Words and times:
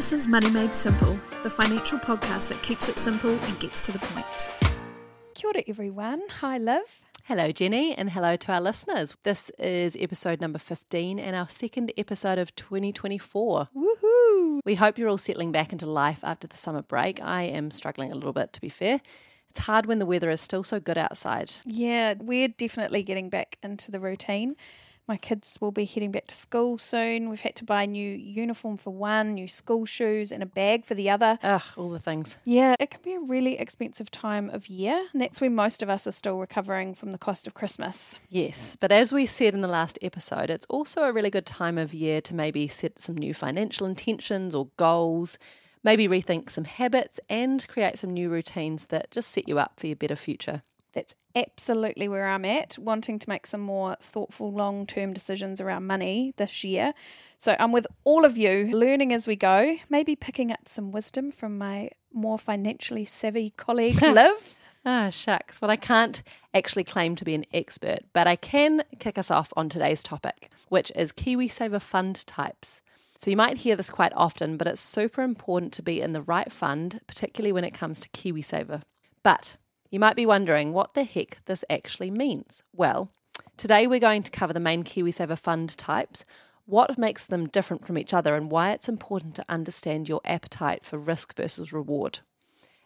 This 0.00 0.14
is 0.14 0.28
Money 0.28 0.48
Made 0.48 0.72
Simple, 0.72 1.20
the 1.42 1.50
financial 1.50 1.98
podcast 1.98 2.48
that 2.48 2.62
keeps 2.62 2.88
it 2.88 2.98
simple 2.98 3.32
and 3.32 3.60
gets 3.60 3.82
to 3.82 3.92
the 3.92 3.98
point. 3.98 4.50
Kia 5.34 5.50
ora, 5.50 5.62
everyone. 5.68 6.22
Hi, 6.40 6.56
Liv. 6.56 7.04
Hello, 7.24 7.50
Jennie, 7.50 7.94
and 7.94 8.08
hello 8.08 8.34
to 8.34 8.50
our 8.50 8.62
listeners. 8.62 9.14
This 9.24 9.50
is 9.58 9.98
episode 10.00 10.40
number 10.40 10.58
15 10.58 11.18
and 11.18 11.36
our 11.36 11.50
second 11.50 11.92
episode 11.98 12.38
of 12.38 12.56
2024. 12.56 13.68
Woohoo! 13.76 14.60
We 14.64 14.76
hope 14.76 14.96
you're 14.96 15.10
all 15.10 15.18
settling 15.18 15.52
back 15.52 15.70
into 15.70 15.84
life 15.84 16.20
after 16.24 16.48
the 16.48 16.56
summer 16.56 16.80
break. 16.80 17.22
I 17.22 17.42
am 17.42 17.70
struggling 17.70 18.10
a 18.10 18.14
little 18.14 18.32
bit, 18.32 18.54
to 18.54 18.60
be 18.62 18.70
fair. 18.70 19.02
It's 19.50 19.58
hard 19.58 19.84
when 19.84 19.98
the 19.98 20.06
weather 20.06 20.30
is 20.30 20.40
still 20.40 20.62
so 20.62 20.80
good 20.80 20.96
outside. 20.96 21.52
Yeah, 21.66 22.14
we're 22.18 22.48
definitely 22.48 23.02
getting 23.02 23.28
back 23.28 23.58
into 23.62 23.90
the 23.90 24.00
routine. 24.00 24.56
My 25.08 25.16
kids 25.16 25.58
will 25.60 25.72
be 25.72 25.86
heading 25.86 26.12
back 26.12 26.28
to 26.28 26.34
school 26.34 26.78
soon. 26.78 27.30
We've 27.30 27.40
had 27.40 27.56
to 27.56 27.64
buy 27.64 27.82
a 27.82 27.86
new 27.86 28.10
uniform 28.10 28.76
for 28.76 28.90
one, 28.94 29.34
new 29.34 29.48
school 29.48 29.84
shoes, 29.84 30.30
and 30.30 30.40
a 30.40 30.46
bag 30.46 30.84
for 30.84 30.94
the 30.94 31.10
other. 31.10 31.36
Ugh, 31.42 31.62
all 31.76 31.88
the 31.90 31.98
things. 31.98 32.38
Yeah, 32.44 32.76
it 32.78 32.90
can 32.90 33.00
be 33.02 33.14
a 33.14 33.20
really 33.20 33.58
expensive 33.58 34.12
time 34.12 34.48
of 34.50 34.68
year, 34.68 35.06
and 35.12 35.20
that's 35.20 35.40
when 35.40 35.54
most 35.54 35.82
of 35.82 35.88
us 35.90 36.06
are 36.06 36.12
still 36.12 36.38
recovering 36.38 36.94
from 36.94 37.10
the 37.10 37.18
cost 37.18 37.48
of 37.48 37.54
Christmas. 37.54 38.20
Yes, 38.28 38.76
but 38.78 38.92
as 38.92 39.12
we 39.12 39.26
said 39.26 39.52
in 39.52 39.62
the 39.62 39.68
last 39.68 39.98
episode, 40.00 40.48
it's 40.48 40.66
also 40.66 41.02
a 41.02 41.12
really 41.12 41.30
good 41.30 41.46
time 41.46 41.76
of 41.76 41.92
year 41.92 42.20
to 42.20 42.34
maybe 42.34 42.68
set 42.68 43.00
some 43.00 43.16
new 43.16 43.34
financial 43.34 43.88
intentions 43.88 44.54
or 44.54 44.68
goals, 44.76 45.38
maybe 45.82 46.06
rethink 46.06 46.50
some 46.50 46.64
habits, 46.64 47.18
and 47.28 47.66
create 47.66 47.98
some 47.98 48.12
new 48.12 48.30
routines 48.30 48.86
that 48.86 49.10
just 49.10 49.32
set 49.32 49.48
you 49.48 49.58
up 49.58 49.80
for 49.80 49.88
your 49.88 49.96
better 49.96 50.14
future. 50.14 50.62
That's 50.92 51.14
absolutely 51.34 52.08
where 52.08 52.26
I'm 52.26 52.44
at, 52.44 52.76
wanting 52.78 53.18
to 53.18 53.28
make 53.28 53.46
some 53.46 53.60
more 53.60 53.96
thoughtful 54.00 54.52
long 54.52 54.86
term 54.86 55.12
decisions 55.12 55.60
around 55.60 55.86
money 55.86 56.32
this 56.36 56.64
year. 56.64 56.92
So 57.38 57.56
I'm 57.58 57.72
with 57.72 57.86
all 58.04 58.24
of 58.24 58.36
you, 58.36 58.70
learning 58.72 59.12
as 59.12 59.26
we 59.26 59.36
go, 59.36 59.76
maybe 59.88 60.16
picking 60.16 60.50
up 60.50 60.68
some 60.68 60.90
wisdom 60.90 61.30
from 61.30 61.58
my 61.58 61.90
more 62.12 62.38
financially 62.38 63.04
savvy 63.04 63.50
colleague, 63.50 64.02
Liv. 64.02 64.56
Ah, 64.84 65.10
shucks. 65.10 65.60
Well, 65.60 65.70
I 65.70 65.76
can't 65.76 66.22
actually 66.54 66.84
claim 66.84 67.14
to 67.16 67.24
be 67.24 67.34
an 67.34 67.44
expert, 67.52 68.00
but 68.12 68.26
I 68.26 68.36
can 68.36 68.82
kick 68.98 69.18
us 69.18 69.30
off 69.30 69.52
on 69.54 69.68
today's 69.68 70.02
topic, 70.02 70.50
which 70.68 70.90
is 70.96 71.12
KiwiSaver 71.12 71.82
fund 71.82 72.26
types. 72.26 72.80
So 73.18 73.30
you 73.30 73.36
might 73.36 73.58
hear 73.58 73.76
this 73.76 73.90
quite 73.90 74.14
often, 74.16 74.56
but 74.56 74.66
it's 74.66 74.80
super 74.80 75.20
important 75.20 75.74
to 75.74 75.82
be 75.82 76.00
in 76.00 76.14
the 76.14 76.22
right 76.22 76.50
fund, 76.50 77.02
particularly 77.06 77.52
when 77.52 77.64
it 77.64 77.74
comes 77.74 78.00
to 78.00 78.08
KiwiSaver. 78.08 78.80
But 79.22 79.58
you 79.90 79.98
might 79.98 80.16
be 80.16 80.26
wondering 80.26 80.72
what 80.72 80.94
the 80.94 81.04
heck 81.04 81.44
this 81.46 81.64
actually 81.68 82.10
means. 82.10 82.62
Well, 82.72 83.10
today 83.56 83.86
we're 83.86 83.98
going 83.98 84.22
to 84.22 84.30
cover 84.30 84.52
the 84.52 84.60
main 84.60 84.84
KiwiSaver 84.84 85.38
fund 85.38 85.76
types, 85.76 86.24
what 86.64 86.96
makes 86.96 87.26
them 87.26 87.48
different 87.48 87.84
from 87.84 87.98
each 87.98 88.14
other, 88.14 88.36
and 88.36 88.50
why 88.50 88.70
it's 88.70 88.88
important 88.88 89.34
to 89.36 89.44
understand 89.48 90.08
your 90.08 90.20
appetite 90.24 90.84
for 90.84 90.98
risk 90.98 91.36
versus 91.36 91.72
reward. 91.72 92.20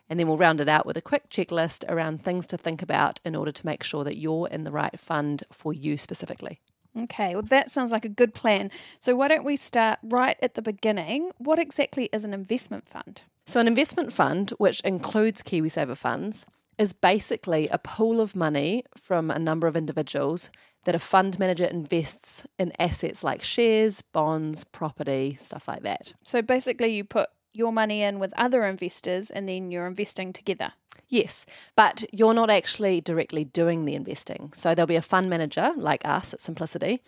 And 0.08 0.18
then 0.18 0.28
we'll 0.28 0.38
round 0.38 0.60
it 0.60 0.68
out 0.68 0.86
with 0.86 0.96
a 0.96 1.02
quick 1.02 1.28
checklist 1.28 1.84
around 1.88 2.22
things 2.22 2.46
to 2.48 2.58
think 2.58 2.82
about 2.82 3.20
in 3.24 3.36
order 3.36 3.52
to 3.52 3.66
make 3.66 3.82
sure 3.82 4.04
that 4.04 4.16
you're 4.16 4.48
in 4.48 4.64
the 4.64 4.72
right 4.72 4.98
fund 4.98 5.44
for 5.50 5.72
you 5.72 5.96
specifically. 5.96 6.60
Okay, 6.96 7.34
well, 7.34 7.42
that 7.42 7.70
sounds 7.70 7.90
like 7.90 8.04
a 8.04 8.10
good 8.10 8.34
plan. 8.34 8.70
So, 9.00 9.16
why 9.16 9.28
don't 9.28 9.44
we 9.44 9.56
start 9.56 9.98
right 10.02 10.36
at 10.40 10.54
the 10.54 10.62
beginning? 10.62 11.32
What 11.38 11.58
exactly 11.58 12.08
is 12.12 12.24
an 12.24 12.32
investment 12.32 12.86
fund? 12.86 13.24
So, 13.46 13.60
an 13.60 13.66
investment 13.66 14.12
fund, 14.12 14.50
which 14.58 14.80
includes 14.80 15.42
KiwiSaver 15.42 15.96
funds, 15.96 16.46
is 16.78 16.92
basically 16.92 17.68
a 17.68 17.78
pool 17.78 18.20
of 18.20 18.36
money 18.36 18.84
from 18.96 19.30
a 19.30 19.38
number 19.38 19.66
of 19.66 19.76
individuals 19.76 20.50
that 20.84 20.94
a 20.94 20.98
fund 20.98 21.38
manager 21.38 21.64
invests 21.64 22.46
in 22.58 22.72
assets 22.78 23.24
like 23.24 23.42
shares, 23.42 24.02
bonds, 24.02 24.64
property, 24.64 25.36
stuff 25.40 25.66
like 25.68 25.82
that. 25.82 26.14
So, 26.22 26.42
basically, 26.42 26.94
you 26.94 27.04
put 27.04 27.30
your 27.52 27.72
money 27.72 28.02
in 28.02 28.18
with 28.18 28.34
other 28.36 28.64
investors 28.64 29.30
and 29.30 29.48
then 29.48 29.70
you're 29.70 29.86
investing 29.86 30.32
together. 30.32 30.72
Yes, 31.08 31.46
but 31.76 32.04
you're 32.12 32.34
not 32.34 32.50
actually 32.50 33.00
directly 33.00 33.44
doing 33.44 33.84
the 33.84 33.94
investing. 33.94 34.52
So, 34.54 34.74
there'll 34.74 34.86
be 34.86 34.96
a 34.96 35.02
fund 35.02 35.30
manager 35.30 35.72
like 35.76 36.04
us 36.04 36.34
at 36.34 36.40
Simplicity 36.40 37.00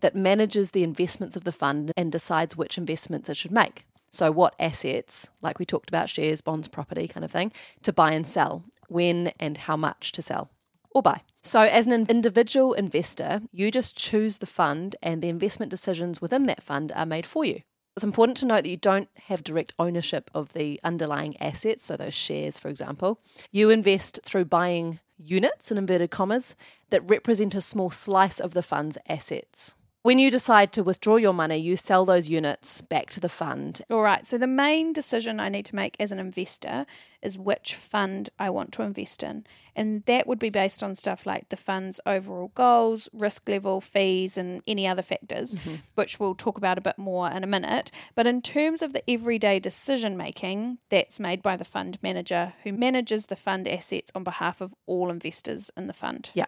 that 0.00 0.16
manages 0.16 0.72
the 0.72 0.82
investments 0.82 1.36
of 1.36 1.44
the 1.44 1.52
fund 1.52 1.92
and 1.96 2.12
decides 2.12 2.56
which 2.56 2.76
investments 2.76 3.28
it 3.28 3.36
should 3.36 3.52
make. 3.52 3.86
So, 4.12 4.30
what 4.30 4.54
assets, 4.60 5.30
like 5.40 5.58
we 5.58 5.64
talked 5.64 5.88
about 5.88 6.10
shares, 6.10 6.42
bonds, 6.42 6.68
property 6.68 7.08
kind 7.08 7.24
of 7.24 7.30
thing, 7.30 7.50
to 7.82 7.92
buy 7.94 8.12
and 8.12 8.26
sell, 8.26 8.62
when 8.88 9.32
and 9.40 9.56
how 9.56 9.76
much 9.76 10.12
to 10.12 10.22
sell 10.22 10.50
or 10.90 11.00
buy. 11.00 11.22
So, 11.42 11.62
as 11.62 11.86
an 11.86 12.06
individual 12.08 12.74
investor, 12.74 13.40
you 13.52 13.70
just 13.70 13.96
choose 13.96 14.38
the 14.38 14.46
fund, 14.46 14.96
and 15.02 15.22
the 15.22 15.30
investment 15.30 15.70
decisions 15.70 16.20
within 16.20 16.44
that 16.46 16.62
fund 16.62 16.92
are 16.94 17.06
made 17.06 17.24
for 17.24 17.44
you. 17.44 17.62
It's 17.96 18.04
important 18.04 18.36
to 18.38 18.46
note 18.46 18.64
that 18.64 18.70
you 18.70 18.76
don't 18.76 19.08
have 19.24 19.44
direct 19.44 19.74
ownership 19.78 20.30
of 20.34 20.52
the 20.52 20.78
underlying 20.84 21.34
assets, 21.40 21.84
so 21.84 21.96
those 21.96 22.14
shares, 22.14 22.58
for 22.58 22.68
example. 22.68 23.18
You 23.50 23.70
invest 23.70 24.20
through 24.22 24.44
buying 24.46 25.00
units, 25.18 25.70
in 25.70 25.78
inverted 25.78 26.10
commas, 26.10 26.54
that 26.90 27.08
represent 27.08 27.54
a 27.54 27.60
small 27.60 27.90
slice 27.90 28.40
of 28.40 28.52
the 28.52 28.62
fund's 28.62 28.98
assets. 29.08 29.74
When 30.02 30.18
you 30.18 30.32
decide 30.32 30.72
to 30.72 30.82
withdraw 30.82 31.14
your 31.14 31.32
money, 31.32 31.58
you 31.58 31.76
sell 31.76 32.04
those 32.04 32.28
units 32.28 32.82
back 32.82 33.10
to 33.10 33.20
the 33.20 33.28
fund. 33.28 33.82
All 33.88 34.02
right, 34.02 34.26
so 34.26 34.36
the 34.36 34.48
main 34.48 34.92
decision 34.92 35.38
I 35.38 35.48
need 35.48 35.64
to 35.66 35.76
make 35.76 35.94
as 36.00 36.10
an 36.10 36.18
investor 36.18 36.86
is 37.22 37.38
which 37.38 37.76
fund 37.76 38.28
I 38.36 38.50
want 38.50 38.72
to 38.72 38.82
invest 38.82 39.22
in. 39.22 39.46
And 39.76 40.04
that 40.06 40.26
would 40.26 40.40
be 40.40 40.50
based 40.50 40.82
on 40.82 40.96
stuff 40.96 41.24
like 41.24 41.50
the 41.50 41.56
fund's 41.56 42.00
overall 42.04 42.50
goals, 42.56 43.08
risk 43.12 43.48
level, 43.48 43.80
fees, 43.80 44.36
and 44.36 44.60
any 44.66 44.88
other 44.88 45.02
factors, 45.02 45.54
mm-hmm. 45.54 45.76
which 45.94 46.18
we'll 46.18 46.34
talk 46.34 46.58
about 46.58 46.78
a 46.78 46.82
bit 46.82 46.98
more 46.98 47.30
in 47.30 47.44
a 47.44 47.46
minute. 47.46 47.92
But 48.16 48.26
in 48.26 48.42
terms 48.42 48.82
of 48.82 48.94
the 48.94 49.08
everyday 49.08 49.60
decision 49.60 50.16
making, 50.16 50.78
that's 50.90 51.20
made 51.20 51.42
by 51.42 51.56
the 51.56 51.64
fund 51.64 51.98
manager 52.02 52.54
who 52.64 52.72
manages 52.72 53.26
the 53.26 53.36
fund 53.36 53.68
assets 53.68 54.10
on 54.16 54.24
behalf 54.24 54.60
of 54.60 54.74
all 54.84 55.10
investors 55.10 55.70
in 55.76 55.86
the 55.86 55.92
fund. 55.92 56.32
Yeah. 56.34 56.46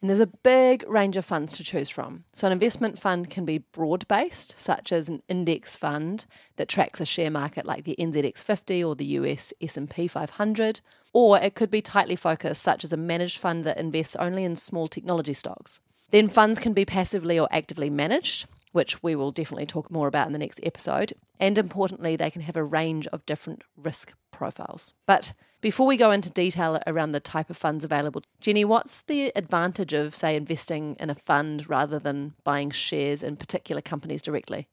And 0.00 0.10
there's 0.10 0.20
a 0.20 0.26
big 0.26 0.84
range 0.88 1.16
of 1.16 1.24
funds 1.24 1.56
to 1.56 1.64
choose 1.64 1.88
from. 1.88 2.24
So, 2.32 2.46
an 2.46 2.52
investment 2.52 2.98
fund 2.98 3.30
can 3.30 3.44
be 3.44 3.58
broad 3.58 4.06
based, 4.08 4.58
such 4.58 4.92
as 4.92 5.08
an 5.08 5.22
index 5.28 5.74
fund 5.74 6.26
that 6.56 6.68
tracks 6.68 7.00
a 7.00 7.06
share 7.06 7.30
market 7.30 7.66
like 7.66 7.84
the 7.84 7.96
NZX50 7.98 8.86
or 8.86 8.94
the 8.94 9.06
US 9.06 9.52
S&P 9.60 10.06
500, 10.06 10.80
or 11.12 11.38
it 11.38 11.54
could 11.54 11.70
be 11.70 11.80
tightly 11.80 12.16
focused, 12.16 12.62
such 12.62 12.84
as 12.84 12.92
a 12.92 12.96
managed 12.96 13.38
fund 13.38 13.64
that 13.64 13.78
invests 13.78 14.16
only 14.16 14.44
in 14.44 14.56
small 14.56 14.86
technology 14.86 15.32
stocks. 15.32 15.80
Then, 16.10 16.28
funds 16.28 16.58
can 16.58 16.72
be 16.72 16.84
passively 16.84 17.38
or 17.38 17.48
actively 17.50 17.90
managed, 17.90 18.46
which 18.72 19.02
we 19.02 19.16
will 19.16 19.32
definitely 19.32 19.66
talk 19.66 19.90
more 19.90 20.06
about 20.06 20.26
in 20.26 20.34
the 20.34 20.38
next 20.38 20.60
episode. 20.62 21.14
And 21.40 21.56
importantly, 21.56 22.14
they 22.14 22.30
can 22.30 22.42
have 22.42 22.56
a 22.56 22.62
range 22.62 23.06
of 23.08 23.24
different 23.24 23.62
risk 23.76 24.12
profiles. 24.30 24.92
But 25.06 25.32
before 25.60 25.86
we 25.86 25.96
go 25.96 26.10
into 26.10 26.30
detail 26.30 26.80
around 26.86 27.12
the 27.12 27.20
type 27.20 27.50
of 27.50 27.56
funds 27.56 27.84
available, 27.84 28.22
Jennie, 28.40 28.64
what's 28.64 29.02
the 29.02 29.32
advantage 29.34 29.92
of, 29.92 30.14
say, 30.14 30.36
investing 30.36 30.94
in 31.00 31.10
a 31.10 31.14
fund 31.14 31.68
rather 31.68 31.98
than 31.98 32.34
buying 32.44 32.70
shares 32.70 33.22
in 33.22 33.36
particular 33.36 33.82
companies 33.82 34.22
directly? 34.22 34.68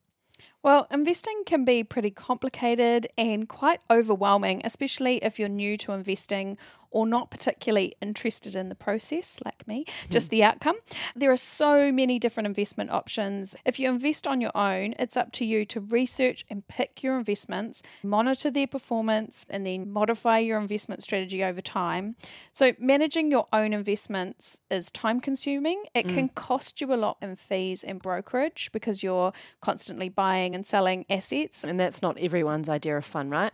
Well, 0.64 0.88
investing 0.90 1.44
can 1.46 1.66
be 1.66 1.84
pretty 1.84 2.10
complicated 2.10 3.08
and 3.18 3.50
quite 3.50 3.82
overwhelming, 3.92 4.62
especially 4.64 5.18
if 5.18 5.38
you're 5.38 5.50
new 5.50 5.76
to 5.78 5.92
investing 5.92 6.58
or 6.94 7.06
not 7.08 7.30
particularly 7.30 7.94
interested 8.02 8.56
in 8.56 8.70
the 8.70 8.76
process, 8.76 9.42
like 9.44 9.68
me, 9.68 9.86
just 10.09 10.30
the 10.30 10.44
outcome. 10.44 10.76
There 11.16 11.31
are 11.31 11.38
so 11.38 11.92
many 11.92 12.20
different 12.20 12.48
investment 12.48 12.92
options. 12.92 13.56
If 13.66 13.80
you 13.80 13.90
invest 13.90 14.28
on 14.28 14.40
your 14.40 14.56
own, 14.56 14.94
it's 15.00 15.18
up 15.18 15.32
to 15.34 15.46
you 15.46 15.66
to 15.66 15.82
research 15.82 16.46
and 16.50 16.66
pick 16.68 17.03
your 17.03 17.18
investments, 17.18 17.82
monitor 18.03 18.52
their 18.52 18.68
performance, 18.68 19.46
and 19.50 19.66
then 19.66 19.92
modify 19.92 20.38
your 20.38 20.59
investment 20.59 21.02
strategy 21.03 21.44
over 21.44 21.62
time. 21.62 22.16
So, 22.52 22.74
managing 22.80 23.32
your 23.32 23.48
own 23.52 23.74
investments 23.74 24.59
is 24.70 24.92
time 24.92 25.20
consuming. 25.20 25.84
It 25.96 26.08
mm. 26.08 26.14
can 26.14 26.30
cost 26.30 26.80
you 26.80 26.94
a 26.94 26.96
lot 26.96 27.18
in 27.22 27.36
fees 27.36 27.84
and 27.84 28.02
brokerage 28.02 28.72
because 28.72 29.02
you're 29.02 29.34
constantly 29.62 30.09
buying 30.09 30.53
and 30.53 30.66
selling 30.66 31.06
assets. 31.09 31.64
And 31.64 31.79
that's 31.79 32.02
not 32.02 32.17
everyone's 32.20 32.70
idea 32.70 32.96
of 32.97 33.06
fun, 33.06 33.29
right? 33.29 33.52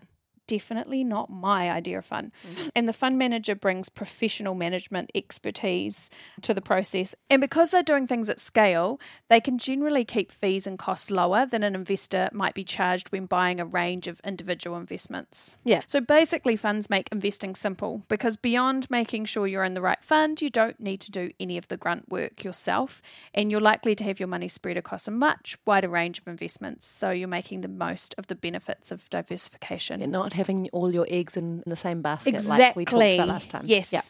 Definitely 0.49 1.03
not 1.03 1.29
my 1.29 1.69
idea 1.69 1.99
of 1.99 2.05
fun. 2.05 2.31
Mm-hmm. 2.43 2.69
And 2.75 2.87
the 2.87 2.93
fund 2.93 3.19
manager 3.19 3.53
brings 3.53 3.87
professional 3.87 4.55
management 4.55 5.11
expertise 5.13 6.09
to 6.41 6.55
the 6.55 6.61
process. 6.61 7.13
And 7.29 7.39
because 7.39 7.69
they're 7.69 7.83
doing 7.83 8.07
things 8.07 8.31
at 8.31 8.39
scale, 8.39 8.99
they 9.29 9.39
can 9.39 9.59
generally 9.59 10.03
keep 10.03 10.31
fees 10.31 10.65
and 10.65 10.79
costs 10.79 11.11
lower 11.11 11.45
than 11.45 11.61
an 11.61 11.75
investor 11.75 12.29
might 12.33 12.55
be 12.55 12.63
charged 12.63 13.11
when 13.11 13.27
buying 13.27 13.59
a 13.59 13.65
range 13.65 14.07
of 14.07 14.19
individual 14.25 14.75
investments. 14.75 15.55
Yeah. 15.63 15.81
So 15.85 16.01
basically, 16.01 16.57
funds 16.57 16.89
make 16.89 17.09
investing 17.11 17.53
simple 17.53 18.01
because 18.07 18.35
beyond 18.35 18.89
making 18.89 19.25
sure 19.25 19.45
you're 19.45 19.63
in 19.63 19.75
the 19.75 19.81
right 19.81 20.03
fund, 20.03 20.41
you 20.41 20.49
don't 20.49 20.79
need 20.79 20.99
to 21.01 21.11
do 21.11 21.29
any 21.39 21.57
of 21.59 21.67
the 21.67 21.77
grunt 21.77 22.09
work 22.09 22.43
yourself. 22.43 23.03
And 23.35 23.51
you're 23.51 23.61
likely 23.61 23.93
to 23.93 24.03
have 24.05 24.19
your 24.19 24.27
money 24.27 24.47
spread 24.47 24.77
across 24.77 25.07
a 25.07 25.11
much 25.11 25.59
wider 25.67 25.89
range 25.89 26.17
of 26.17 26.27
investments. 26.27 26.87
So 26.87 27.11
you're 27.11 27.27
making 27.27 27.61
the 27.61 27.67
most 27.67 28.15
of 28.17 28.25
the 28.25 28.35
benefits 28.35 28.91
of 28.91 29.07
diversification. 29.11 29.99
You're 29.99 30.09
not 30.09 30.38
having 30.39 30.67
all 30.73 30.91
your 30.91 31.05
eggs 31.09 31.37
in 31.37 31.63
the 31.67 31.75
same 31.75 32.01
basket 32.01 32.33
exactly. 32.33 32.65
like 32.65 32.75
we 32.75 32.85
talked 32.85 33.13
about 33.13 33.27
last 33.27 33.51
time. 33.51 33.63
Yes. 33.65 33.93
Yeah. 33.93 34.01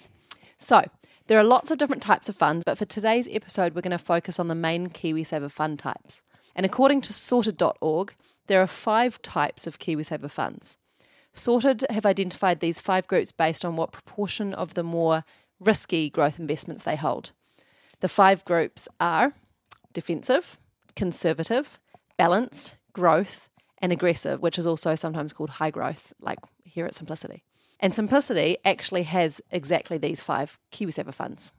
So 0.58 0.86
there 1.28 1.38
are 1.38 1.44
lots 1.44 1.70
of 1.70 1.78
different 1.78 2.02
types 2.02 2.30
of 2.30 2.38
funds, 2.38 2.64
but 2.66 2.78
for 2.78 2.86
today's 2.86 3.28
episode, 3.30 3.76
we're 3.76 3.82
going 3.82 3.92
to 3.92 3.98
focus 3.98 4.40
on 4.40 4.48
the 4.48 4.56
main 4.56 4.88
KiwiSaver 4.88 5.52
fund 5.52 5.78
types. 5.78 6.24
And 6.56 6.66
according 6.66 7.02
to 7.02 7.14
sorted.org, 7.14 8.16
there 8.48 8.62
are 8.62 8.68
five 8.68 9.22
types 9.22 9.68
of 9.68 9.78
KiwiSaver 9.78 10.32
funds. 10.32 10.78
Sorted 11.34 11.86
have 11.90 12.06
identified 12.06 12.60
these 12.60 12.80
five 12.80 13.08
groups 13.08 13.32
based 13.32 13.64
on 13.64 13.76
what 13.76 13.92
proportion 13.92 14.54
of 14.54 14.74
the 14.74 14.84
more 14.84 15.24
risky 15.60 16.10
growth 16.10 16.40
investments 16.40 16.84
they 16.84 16.96
hold. 16.96 17.32
The 18.00 18.10
five 18.10 18.44
groups 18.46 18.88
are 19.00 19.34
defensive, 19.94 20.60
conservative, 20.96 21.80
balanced, 22.18 22.76
growth, 22.94 23.50
and 23.82 23.92
aggressive, 23.92 24.42
which 24.42 24.58
is 24.58 24.68
also 24.68 24.96
sometimes 24.96 25.34
called 25.34 25.52
high 25.52 25.72
growth, 25.72 26.14
like 26.22 26.40
here 26.64 26.86
at 26.86 26.96
Simplicity. 26.96 27.44
And 27.80 27.94
Simplicity 27.94 28.58
actually 28.66 29.04
has 29.04 29.42
exactly 29.52 29.98
these 29.98 30.22
five 30.22 30.58
KiwiSaver 30.72 31.14
funds. 31.14 31.54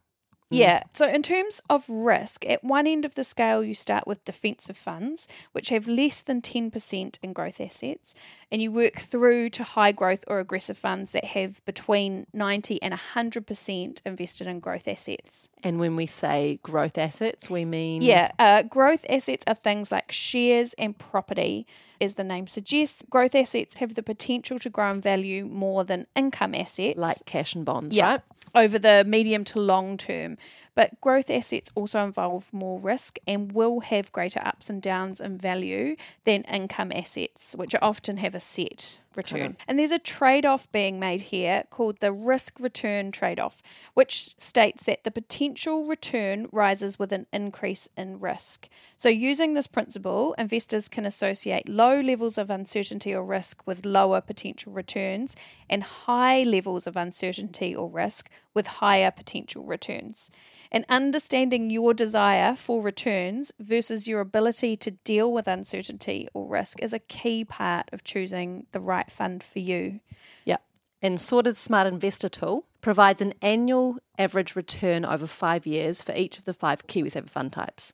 Yeah. 0.51 0.83
So, 0.93 1.07
in 1.07 1.23
terms 1.23 1.63
of 1.71 1.89
risk, 1.89 2.45
at 2.45 2.65
one 2.65 2.87
end 2.87 3.05
of 3.05 3.15
the 3.15 3.23
scale, 3.23 3.63
you 3.63 3.73
start 3.73 4.07
with 4.07 4.25
defensive 4.25 4.77
funds, 4.77 5.29
which 5.53 5.69
have 5.69 5.87
less 5.87 6.23
than 6.23 6.43
10% 6.43 7.19
in 7.23 7.33
growth 7.33 7.61
assets, 7.61 8.15
and 8.51 8.61
you 8.61 8.73
work 8.73 8.97
through 8.97 9.51
to 9.51 9.63
high 9.63 9.93
growth 9.93 10.25
or 10.27 10.41
aggressive 10.41 10.77
funds 10.77 11.13
that 11.13 11.25
have 11.27 11.65
between 11.65 12.27
90 12.33 12.83
and 12.83 12.93
100% 12.93 14.03
invested 14.05 14.47
in 14.49 14.59
growth 14.59 14.89
assets. 14.89 15.51
And 15.63 15.79
when 15.79 15.95
we 15.95 16.07
say 16.07 16.59
growth 16.65 16.99
assets, 16.99 17.49
we 17.49 17.65
mean 17.65 18.03
Yeah. 18.03 18.33
Uh, 18.39 18.63
growth 18.63 19.07
assets 19.09 19.45
are 19.47 19.55
things 19.55 19.93
like 19.93 20.11
shares 20.11 20.75
and 20.75 20.99
property. 20.99 21.67
As 22.01 22.15
the 22.15 22.25
name 22.25 22.47
suggests, 22.47 23.03
growth 23.11 23.35
assets 23.35 23.77
have 23.79 23.95
the 23.95 24.03
potential 24.03 24.59
to 24.61 24.71
grow 24.71 24.91
in 24.91 25.01
value 25.01 25.45
more 25.45 25.85
than 25.85 26.07
income 26.17 26.55
assets. 26.55 26.99
like 26.99 27.19
cash 27.27 27.55
and 27.55 27.65
bonds, 27.65 27.95
Yeah. 27.95 28.11
right? 28.13 28.21
over 28.53 28.81
the 28.81 29.05
medium 29.07 29.45
to 29.45 29.61
long 29.61 29.97
term. 29.97 30.37
But 30.75 31.01
growth 31.01 31.31
assets 31.31 31.71
also 31.75 32.05
involve 32.05 32.53
more 32.53 32.79
risk 32.79 33.19
and 33.27 33.53
will 33.53 33.81
have 33.81 34.13
greater 34.13 34.41
ups 34.45 34.71
and 34.71 34.81
downs 34.81 35.21
in 35.21 35.39
value 35.39 35.97
than 36.25 36.43
income 36.43 36.93
assets, 36.93 37.55
which 37.57 37.75
often 37.83 38.19
have 38.19 38.35
a 38.35 38.41
set 38.41 39.01
return. 39.17 39.57
And 39.67 39.79
there's 39.79 39.91
a 39.91 39.99
trade 39.99 40.47
off 40.47 40.71
being 40.73 41.01
made 41.01 41.21
here 41.21 41.65
called 41.71 41.99
the 42.01 42.13
risk 42.13 42.61
return 42.61 43.11
trade 43.11 43.41
off, 43.41 43.63
which 43.95 44.39
states 44.41 44.85
that 44.85 45.05
the 45.05 45.11
potential 45.11 45.87
return 45.87 46.49
rises 46.53 46.99
with 46.99 47.13
an 47.13 47.27
increase 47.33 47.89
in 47.97 48.19
risk. 48.19 48.69
So, 48.97 49.09
using 49.09 49.55
this 49.55 49.67
principle, 49.67 50.35
investors 50.39 50.89
can 50.89 51.05
associate 51.05 51.69
low 51.69 52.01
levels 52.01 52.39
of 52.39 52.51
uncertainty 52.51 53.15
or 53.15 53.25
risk 53.25 53.67
with 53.67 53.85
lower 53.85 54.21
potential 54.21 54.73
returns 54.73 55.37
and 55.69 55.83
high 55.83 56.43
levels 56.43 56.87
of 56.87 56.97
uncertainty 56.97 57.75
or 57.75 57.89
risk 57.89 58.31
with 58.55 58.67
higher 58.67 59.11
potential 59.11 59.65
returns. 59.65 60.31
And 60.73 60.85
understanding 60.89 61.69
your 61.69 61.95
desire 61.95 62.55
for 62.55 62.81
returns 62.81 63.53
versus 63.59 64.07
your 64.07 64.21
ability 64.21 64.77
to 64.79 64.93
deal 64.93 65.33
with 65.33 65.49
uncertainty 65.49 66.29
or 66.33 66.47
risk 66.47 66.81
is 66.81 66.93
a 66.93 67.01
key 67.01 67.45
part 67.45 67.89
of 67.93 68.05
choosing 68.05 68.67
the 68.71 68.81
right 68.81 69.11
fund 69.11 69.43
for 69.43 69.59
you. 69.59 70.01
Yeah. 70.45 70.59
And 71.03 71.21
Sorted 71.21 71.57
Smart 71.57 71.89
Investor 71.89 72.29
Tool 72.29 72.67
provides 72.81 73.21
an 73.21 73.35
annual 73.43 73.99
average 74.19 74.55
return 74.55 75.05
over 75.05 75.27
five 75.27 75.67
years 75.67 76.03
for 76.03 76.15
each 76.15 76.39
of 76.39 76.45
the 76.45 76.55
five 76.55 76.87
KiwiSaver 76.87 77.29
fund 77.29 77.53
types. 77.53 77.93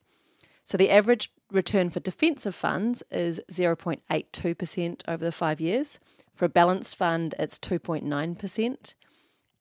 So 0.65 0.77
the 0.77 0.91
average 0.91 1.31
return 1.51 1.91
for 1.91 2.01
defensive 2.01 2.55
funds 2.55 3.03
is 3.11 3.41
0.82% 3.51 5.01
over 5.09 5.25
the 5.25 5.33
five 5.33 5.61
years. 5.61 6.01
For 6.35 6.45
a 6.45 6.51
balanced 6.51 6.97
fund, 6.97 7.35
it's 7.39 7.59
2.9%. 7.59 8.95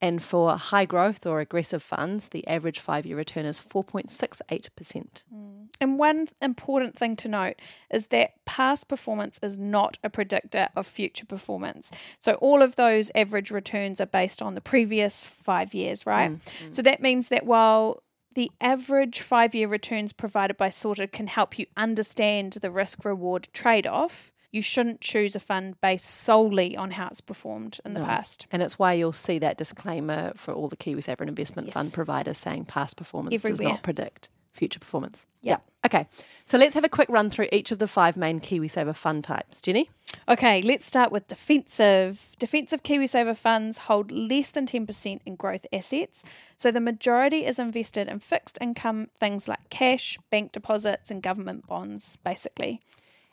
And 0.02 0.22
for 0.22 0.56
high 0.56 0.86
growth 0.86 1.26
or 1.26 1.40
aggressive 1.40 1.82
funds, 1.82 2.30
the 2.30 2.46
average 2.48 2.80
five 2.80 3.06
year 3.06 3.18
return 3.18 3.46
is 3.46 3.62
4.68%. 3.62 5.24
Mm. 5.34 5.68
And 5.80 6.00
one 6.00 6.28
important 6.42 6.96
thing 6.98 7.16
to 7.18 7.30
note 7.30 7.56
is 7.90 8.08
that 8.08 8.34
past 8.46 8.88
performance 8.88 9.40
is 9.42 9.58
not 9.58 9.98
a 10.04 10.10
predictor 10.10 10.68
of 10.76 10.86
future 10.86 11.26
performance. 11.26 11.92
So 12.20 12.34
all 12.34 12.62
of 12.62 12.76
those 12.76 13.10
average 13.16 13.52
returns 13.52 14.00
are 14.02 14.06
based 14.06 14.42
on 14.42 14.56
the 14.56 14.62
previous 14.62 15.28
five 15.28 15.74
years, 15.74 16.06
right? 16.06 16.32
Mm, 16.32 16.68
mm. 16.68 16.76
So 16.76 16.82
that 16.82 17.02
means 17.02 17.30
that 17.30 17.46
while 17.46 18.04
the 18.36 18.52
average 18.60 19.22
five 19.22 19.56
year 19.56 19.68
returns 19.68 20.14
provided 20.14 20.58
by 20.58 20.70
Sorted 20.70 21.12
can 21.12 21.28
help 21.28 21.58
you 21.58 21.66
understand 21.76 22.54
the 22.54 22.70
risk 22.70 23.06
reward 23.06 23.48
trade 23.54 23.88
off, 23.88 24.34
you 24.56 24.62
shouldn't 24.62 25.02
choose 25.02 25.36
a 25.36 25.40
fund 25.40 25.80
based 25.82 26.06
solely 26.06 26.78
on 26.78 26.92
how 26.92 27.08
it's 27.08 27.20
performed 27.20 27.82
in 27.84 27.94
the 27.94 28.00
past. 28.00 28.48
And 28.52 28.62
it's 28.62 28.80
why 28.80 28.94
you'll 28.94 29.12
see 29.12 29.38
that 29.40 29.58
disclaimer 29.58 30.32
for 30.38 30.54
all 30.54 30.70
the 30.70 30.78
KiwiSaver 30.78 31.20
and 31.20 31.30
investment 31.30 31.74
fund 31.74 31.92
providers 31.92 32.38
saying 32.38 32.66
past 32.66 32.96
performance 32.96 33.42
does 33.42 33.60
not 33.60 33.84
predict 33.84 34.30
future 34.54 34.80
performance. 34.80 35.28
Yeah. 35.42 35.58
Okay. 35.86 36.08
So 36.46 36.58
let's 36.58 36.74
have 36.74 36.86
a 36.86 36.90
quick 36.90 37.10
run 37.10 37.30
through 37.30 37.50
each 37.52 37.74
of 37.74 37.80
the 37.80 37.88
five 37.88 38.16
main 38.16 38.40
KiwiSaver 38.40 38.96
fund 38.96 39.26
types. 39.26 39.62
Jennie? 39.62 39.90
Okay, 40.30 40.62
let's 40.62 40.86
start 40.86 41.12
with 41.12 41.28
defensive. 41.28 42.32
Defensive 42.40 42.82
KiwiSaver 42.82 43.36
funds 43.36 43.80
hold 43.80 44.10
less 44.10 44.52
than 44.52 44.66
10% 44.66 45.20
in 45.26 45.36
growth 45.36 45.66
assets, 45.74 46.24
so 46.56 46.72
the 46.72 46.80
majority 46.80 47.46
is 47.46 47.60
invested 47.60 48.08
in 48.08 48.20
fixed 48.20 48.58
income 48.62 49.10
things 49.20 49.50
like 49.50 49.70
cash, 49.70 50.18
bank 50.32 50.54
deposits, 50.54 51.12
and 51.12 51.22
government 51.22 51.68
bonds, 51.68 52.18
basically. 52.24 52.82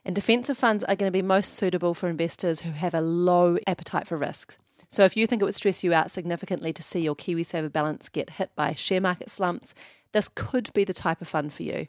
And 0.05 0.15
defensive 0.15 0.59
funds 0.59 0.83
are 0.85 0.97
going 0.97 1.11
to 1.11 1.17
be 1.17 1.23
most 1.23 1.55
suitable 1.55 1.95
for 1.95 2.09
investors 2.09 2.61
who 2.61 2.73
have 2.73 2.95
a 2.95 3.01
low 3.01 3.59
appetite 3.67 4.07
for 4.07 4.17
risks. 4.17 4.59
So 4.89 5.05
if 5.05 5.17
you 5.17 5.27
think 5.27 5.41
it 5.41 5.45
would 5.45 5.55
stress 5.55 5.85
you 5.85 5.95
out 5.95 6.11
significantly 6.11 6.73
to 6.73 6.83
see 6.83 7.01
your 7.01 7.15
KiwiSaver 7.15 7.73
balance 7.73 8.09
get 8.09 8.31
hit 8.31 8.51
by 8.57 8.75
share 8.75 9.01
market 9.01 9.31
slumps, 9.31 9.75
this 10.13 10.29
could 10.29 10.73
be 10.75 10.85
the 10.85 10.93
type 10.93 11.21
of 11.21 11.29
fund 11.29 11.53
for 11.53 11.63
you. 11.63 11.87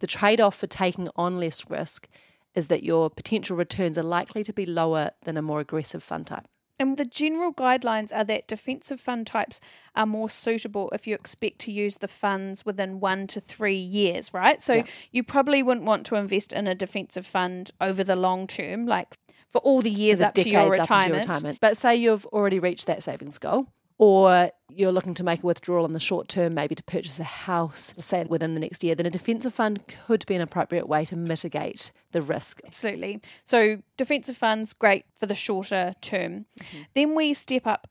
The 0.00 0.06
trade 0.06 0.40
off 0.40 0.56
for 0.56 0.66
taking 0.66 1.10
on 1.14 1.38
less 1.38 1.70
risk 1.70 2.08
is 2.54 2.68
that 2.68 2.82
your 2.82 3.10
potential 3.10 3.56
returns 3.56 3.96
are 3.96 4.02
likely 4.02 4.42
to 4.42 4.52
be 4.52 4.66
lower 4.66 5.10
than 5.22 5.36
a 5.36 5.42
more 5.42 5.60
aggressive 5.60 6.02
fund 6.02 6.26
type. 6.26 6.48
And 6.80 6.96
the 6.96 7.04
general 7.04 7.52
guidelines 7.52 8.10
are 8.12 8.24
that 8.24 8.46
defensive 8.48 9.00
fund 9.00 9.26
types 9.26 9.60
are 9.94 10.06
more 10.06 10.30
suitable 10.30 10.90
if 10.92 11.06
you 11.06 11.14
expect 11.14 11.58
to 11.60 11.72
use 11.72 11.98
the 11.98 12.08
funds 12.08 12.64
within 12.64 12.98
one 13.00 13.26
to 13.28 13.40
three 13.40 13.76
years, 13.76 14.32
right? 14.32 14.62
So 14.62 14.74
Yeah. 14.76 14.84
you 15.12 15.22
probably 15.22 15.62
wouldn't 15.62 15.86
want 15.86 16.06
to 16.06 16.16
invest 16.16 16.52
in 16.54 16.66
a 16.66 16.74
defensive 16.74 17.26
fund 17.26 17.70
over 17.80 18.02
the 18.02 18.16
long 18.16 18.46
term, 18.46 18.86
like 18.86 19.14
for 19.46 19.58
all 19.58 19.82
the 19.82 19.90
years 19.90 20.20
the 20.20 20.28
up 20.28 20.34
to 20.34 20.48
your 20.48 20.62
decades 20.70 20.80
up 20.80 20.96
retirement. 20.96 21.58
But 21.60 21.76
say 21.76 21.96
you've 21.96 22.24
already 22.26 22.58
reached 22.58 22.86
that 22.86 23.02
savings 23.02 23.36
goal, 23.38 23.66
or 24.00 24.50
you're 24.70 24.92
looking 24.92 25.12
to 25.12 25.22
make 25.22 25.42
a 25.42 25.46
withdrawal 25.46 25.84
in 25.84 25.92
the 25.92 26.00
short 26.00 26.26
term, 26.26 26.54
maybe 26.54 26.74
to 26.74 26.82
purchase 26.84 27.20
a 27.20 27.24
house, 27.24 27.92
say 27.98 28.24
within 28.24 28.54
the 28.54 28.60
next 28.60 28.82
year, 28.82 28.94
then 28.94 29.04
a 29.04 29.10
defensive 29.10 29.52
fund 29.52 29.84
could 30.06 30.24
be 30.24 30.34
an 30.34 30.40
appropriate 30.40 30.88
way 30.88 31.04
to 31.04 31.16
mitigate 31.16 31.92
the 32.12 32.22
risk. 32.22 32.62
Absolutely. 32.64 33.20
So 33.44 33.82
defensive 33.98 34.38
funds 34.38 34.72
great 34.72 35.04
for 35.14 35.26
the 35.26 35.34
shorter 35.34 35.92
term. 36.00 36.46
Mm-hmm. 36.60 36.82
Then 36.94 37.14
we 37.14 37.34
step 37.34 37.66
up 37.66 37.88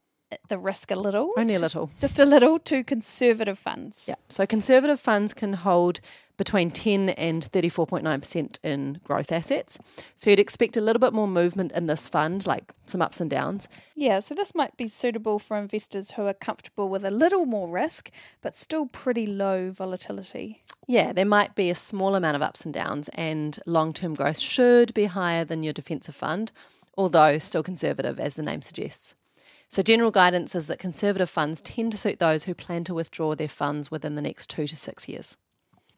the 0.47 0.57
risk 0.57 0.91
a 0.91 0.95
little. 0.95 1.31
Only 1.37 1.53
a 1.53 1.57
to- 1.57 1.61
little. 1.61 1.89
just 1.99 2.19
a 2.19 2.25
little 2.25 2.59
to 2.59 2.83
conservative 2.83 3.57
funds. 3.57 4.05
Yeah. 4.07 4.15
So 4.29 4.45
conservative 4.45 4.99
funds 4.99 5.33
can 5.33 5.53
hold 5.53 5.99
between 6.37 6.71
10 6.71 7.09
and 7.09 7.43
34.9% 7.51 8.59
in 8.63 9.01
growth 9.03 9.31
assets. 9.31 9.77
So 10.15 10.29
you'd 10.29 10.39
expect 10.39 10.77
a 10.77 10.81
little 10.81 10.99
bit 10.99 11.11
more 11.11 11.27
movement 11.27 11.71
in 11.73 11.87
this 11.87 12.07
fund, 12.07 12.47
like 12.47 12.71
some 12.85 13.01
ups 13.01 13.19
and 13.19 13.29
downs. 13.29 13.67
Yeah, 13.95 14.19
so 14.19 14.33
this 14.35 14.55
might 14.55 14.77
be 14.77 14.87
suitable 14.87 15.37
for 15.39 15.57
investors 15.57 16.11
who 16.11 16.25
are 16.27 16.33
comfortable 16.33 16.87
with 16.87 17.03
a 17.03 17.11
little 17.11 17.45
more 17.45 17.67
risk, 17.67 18.09
but 18.41 18.55
still 18.55 18.85
pretty 18.85 19.25
low 19.25 19.71
volatility. 19.71 20.63
Yeah, 20.87 21.11
there 21.11 21.25
might 21.25 21.55
be 21.55 21.69
a 21.69 21.75
small 21.75 22.15
amount 22.15 22.35
of 22.37 22.41
ups 22.41 22.63
and 22.63 22.73
downs, 22.73 23.09
and 23.09 23.59
long 23.65 23.91
term 23.91 24.13
growth 24.13 24.39
should 24.39 24.93
be 24.93 25.05
higher 25.05 25.43
than 25.43 25.61
your 25.61 25.73
defensive 25.73 26.15
fund, 26.15 26.51
although 26.97 27.37
still 27.37 27.63
conservative, 27.63 28.17
as 28.19 28.35
the 28.35 28.43
name 28.43 28.61
suggests. 28.61 29.13
So, 29.69 29.83
general 29.83 30.09
guidance 30.09 30.55
is 30.55 30.65
that 30.65 30.79
conservative 30.79 31.29
funds 31.29 31.61
tend 31.61 31.91
to 31.91 31.97
suit 31.97 32.17
those 32.17 32.45
who 32.45 32.55
plan 32.55 32.83
to 32.85 32.93
withdraw 32.95 33.35
their 33.35 33.47
funds 33.47 33.91
within 33.91 34.15
the 34.15 34.21
next 34.21 34.49
two 34.49 34.65
to 34.65 34.75
six 34.75 35.07
years. 35.07 35.37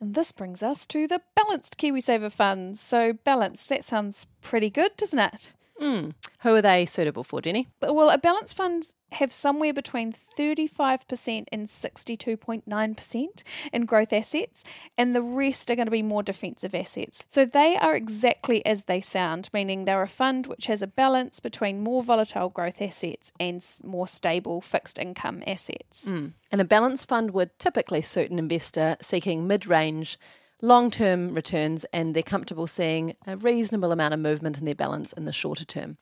And 0.01 0.13
this 0.13 0.34
brings 0.34 0.62
us 0.62 0.86
to 0.88 1.08
the 1.08 1.22
balanced 1.36 1.78
KiwiSaver 1.78 2.32
funds. 2.32 2.82
So, 2.82 3.13
balanced, 3.13 3.70
that 3.70 3.86
sounds 3.86 4.28
pretty 4.42 4.70
good, 4.70 4.98
doesn't 4.98 5.20
it? 5.20 5.56
Mm. 5.80 6.13
Who 6.42 6.56
are 6.56 6.62
they 6.62 6.86
suitable 6.86 7.24
for, 7.24 7.42
Jennie? 7.42 7.68
Well, 7.82 8.10
a 8.10 8.18
balanced 8.18 8.58
fund 8.58 8.94
have 9.12 9.32
somewhere 9.32 9.74
between 9.74 10.12
35% 10.12 11.46
and 11.51 11.68
62.9% 11.68 13.44
in 13.74 13.86
growth 13.86 14.13
assets, 14.13 14.63
and 14.98 15.16
the 15.16 15.22
rest 15.22 15.70
are 15.70 15.75
going 15.75 15.88
to 15.88 15.92
be 15.92 16.01
more 16.01 16.24
defensive 16.24 16.74
assets. 16.74 17.24
So 17.28 17.46
they 17.46 17.78
are 17.78 17.96
exactly 17.96 18.66
as 18.66 18.86
they 18.86 19.01
sound, 19.01 19.50
meaning 19.54 19.86
they're 19.86 20.01
a 20.01 20.08
fund 20.08 20.48
which 20.48 20.66
has 20.66 20.82
a 20.82 20.88
balance 20.88 21.40
between 21.40 21.84
more 21.84 22.01
volatile 22.01 22.50
growth 22.50 22.82
assets 22.82 23.32
and 23.40 23.63
more 23.84 24.08
stable 24.08 24.62
fixed 24.62 24.98
income 24.98 25.44
assets. 25.46 26.12
Mm. 26.12 26.34
And 26.51 26.62
a 26.62 26.66
balanced 26.66 27.08
fund 27.08 27.32
would 27.32 27.58
typically 27.60 28.01
suit 28.01 28.32
an 28.32 28.40
investor 28.40 28.98
seeking 29.01 29.46
mid 29.46 29.68
range, 29.68 30.18
long 30.62 30.91
term 30.91 31.34
returns, 31.34 31.86
and 31.94 32.15
they're 32.15 32.24
comfortable 32.24 32.68
seeing 32.68 33.15
a 33.27 33.38
reasonable 33.38 33.91
amount 33.91 34.13
of 34.13 34.20
movement 34.20 34.60
in 34.60 34.65
their 34.65 34.75
balance 34.75 35.13
in 35.13 35.25
the 35.25 35.32
shorter 35.32 35.65
term. 35.65 35.98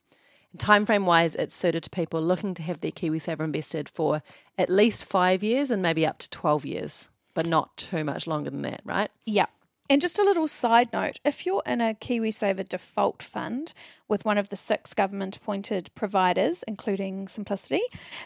Time 0.58 0.86
frame 0.86 1.06
wise, 1.06 1.36
it's 1.36 1.56
suited 1.56 1.84
to 1.84 1.90
people 1.90 2.22
looking 2.22 2.56
to 2.56 2.64
have 2.64 2.82
their 2.82 2.92
KiwiSaver 2.92 3.42
invested 3.42 3.88
for 3.88 4.24
at 4.58 4.70
least 4.70 5.06
five 5.06 5.44
years 5.44 5.70
and 5.70 5.82
maybe 5.82 6.08
up 6.08 6.18
to 6.20 6.30
12 6.32 6.66
years, 6.66 7.10
but 7.36 7.46
not 7.46 7.78
too 7.78 8.04
much 8.04 8.26
longer 8.26 8.50
than 8.50 8.64
that, 8.64 8.82
right? 8.84 9.12
Yeah. 9.26 9.46
And 9.92 10.02
just 10.02 10.20
a 10.20 10.24
little 10.24 10.48
side 10.48 10.92
note 10.92 11.20
if 11.24 11.46
you're 11.46 11.64
in 11.66 11.82
a 11.82 11.94
KiwiSaver 11.94 12.68
default 12.68 13.22
fund 13.22 13.74
with 14.10 14.26
one 14.26 14.38
of 14.38 14.50
the 14.50 14.56
six 14.58 14.94
government 14.94 15.38
appointed 15.38 15.90
providers, 15.96 16.64
including 16.68 17.28
Simplicity, 17.28 17.82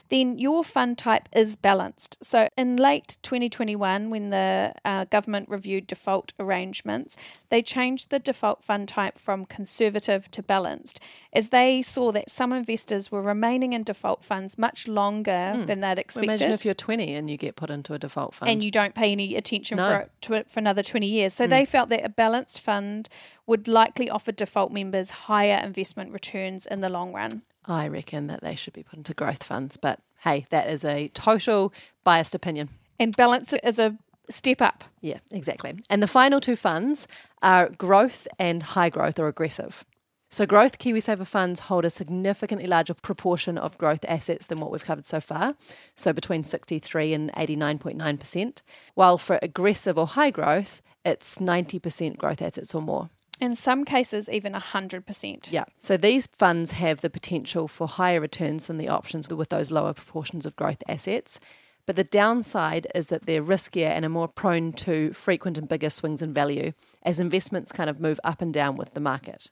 then 0.09 0.39
your 0.39 0.63
fund 0.63 0.97
type 0.97 1.29
is 1.35 1.55
balanced. 1.55 2.17
So 2.23 2.47
in 2.57 2.77
late 2.77 3.17
2021, 3.21 4.09
when 4.09 4.29
the 4.29 4.73
uh, 4.85 5.05
government 5.05 5.49
reviewed 5.49 5.85
default 5.85 6.33
arrangements, 6.39 7.17
they 7.49 7.61
changed 7.61 8.09
the 8.09 8.19
default 8.19 8.63
fund 8.63 8.87
type 8.87 9.17
from 9.17 9.45
conservative 9.45 10.31
to 10.31 10.41
balanced 10.41 10.99
as 11.33 11.49
they 11.49 11.81
saw 11.81 12.11
that 12.11 12.29
some 12.29 12.53
investors 12.53 13.11
were 13.11 13.21
remaining 13.21 13.73
in 13.73 13.83
default 13.83 14.23
funds 14.23 14.57
much 14.57 14.87
longer 14.87 15.63
than 15.65 15.81
they'd 15.81 15.99
expected. 15.99 16.29
Imagine 16.29 16.51
if 16.51 16.65
you're 16.65 16.73
20 16.73 17.13
and 17.13 17.29
you 17.29 17.37
get 17.37 17.55
put 17.55 17.69
into 17.69 17.93
a 17.93 17.99
default 17.99 18.33
fund. 18.33 18.49
and 18.49 18.63
you 18.63 18.71
don't 18.71 18.95
pay 18.95 19.11
any 19.11 19.35
attention 19.35 19.77
No. 19.77 19.87
for 19.87 19.95
it 19.97 20.11
to 20.21 20.33
it 20.35 20.49
for 20.49 20.59
another 20.59 20.81
20 20.81 21.05
years. 21.05 21.33
So 21.33 21.45
they 21.47 21.65
felt 21.65 21.89
that 21.89 22.05
a 22.05 22.09
balanced 22.09 22.61
fund 22.61 23.09
would 23.45 23.67
likely 23.67 24.09
offer 24.09 24.31
default 24.31 24.71
members 24.71 25.11
higher 25.11 25.61
investment 25.63 26.11
returns 26.11 26.65
in 26.65 26.81
the 26.81 26.89
long 26.89 27.13
run. 27.13 27.41
I 27.65 27.87
reckon 27.87 28.27
that 28.27 28.41
they 28.41 28.55
should 28.55 28.73
be 28.73 28.83
put 28.83 28.97
into 28.97 29.13
growth 29.13 29.43
funds. 29.43 29.77
But 29.77 29.99
hey, 30.23 30.45
that 30.49 30.69
is 30.69 30.85
a 30.85 31.09
total 31.09 31.73
biased 32.03 32.35
opinion. 32.35 32.69
And 32.99 33.15
balanced 33.15 33.57
is 33.63 33.79
a 33.79 33.97
step 34.29 34.61
up. 34.61 34.83
Yeah, 35.01 35.19
exactly. 35.31 35.75
And 35.89 36.01
the 36.01 36.07
final 36.07 36.39
two 36.39 36.55
funds 36.55 37.07
are 37.41 37.69
growth 37.69 38.27
and 38.39 38.63
high 38.63 38.89
growth 38.89 39.19
or 39.19 39.27
aggressive. 39.27 39.85
So, 40.29 40.47
growth 40.47 40.79
KiwiSaver 40.79 41.27
funds 41.27 41.59
hold 41.59 41.85
a 41.85 41.91
significantly 41.91 42.65
larger 42.65 42.95
proportion 42.95 43.55
of 43.55 43.77
growth 43.77 44.03
assets 44.07 44.47
than 44.47 44.59
what 44.59 44.71
we've 44.71 44.83
covered 44.83 45.05
so 45.05 45.19
far, 45.19 45.55
so 45.93 46.11
between 46.11 46.43
63 46.43 47.13
and 47.13 47.31
89.9%, 47.33 48.63
while 48.95 49.19
for 49.19 49.37
aggressive 49.43 49.95
or 49.95 50.07
high 50.07 50.31
growth, 50.31 50.81
it's 51.05 51.37
90% 51.37 52.17
growth 52.17 52.41
assets 52.41 52.73
or 52.73 52.81
more. 52.81 53.11
In 53.39 53.55
some 53.55 53.83
cases, 53.83 54.29
even 54.29 54.53
100%. 54.53 55.51
Yeah. 55.51 55.65
So 55.77 55.97
these 55.97 56.27
funds 56.27 56.71
have 56.71 57.01
the 57.01 57.09
potential 57.09 57.67
for 57.67 57.87
higher 57.87 58.21
returns 58.21 58.67
than 58.67 58.77
the 58.77 58.89
options 58.89 59.27
with 59.27 59.49
those 59.49 59.71
lower 59.71 59.93
proportions 59.93 60.45
of 60.45 60.55
growth 60.55 60.83
assets. 60.87 61.39
But 61.85 61.97
the 61.97 62.03
downside 62.05 62.87
is 62.95 63.07
that 63.07 63.25
they're 63.25 63.43
riskier 63.43 63.89
and 63.89 64.05
are 64.05 64.09
more 64.09 64.29
prone 64.29 64.71
to 64.73 65.11
frequent 65.11 65.57
and 65.57 65.67
bigger 65.67 65.89
swings 65.89 66.21
in 66.21 66.33
value 66.33 66.71
as 67.01 67.19
investments 67.19 67.73
kind 67.73 67.89
of 67.89 67.99
move 67.99 68.19
up 68.23 68.41
and 68.41 68.53
down 68.53 68.77
with 68.77 68.93
the 68.93 69.01
market. 69.01 69.51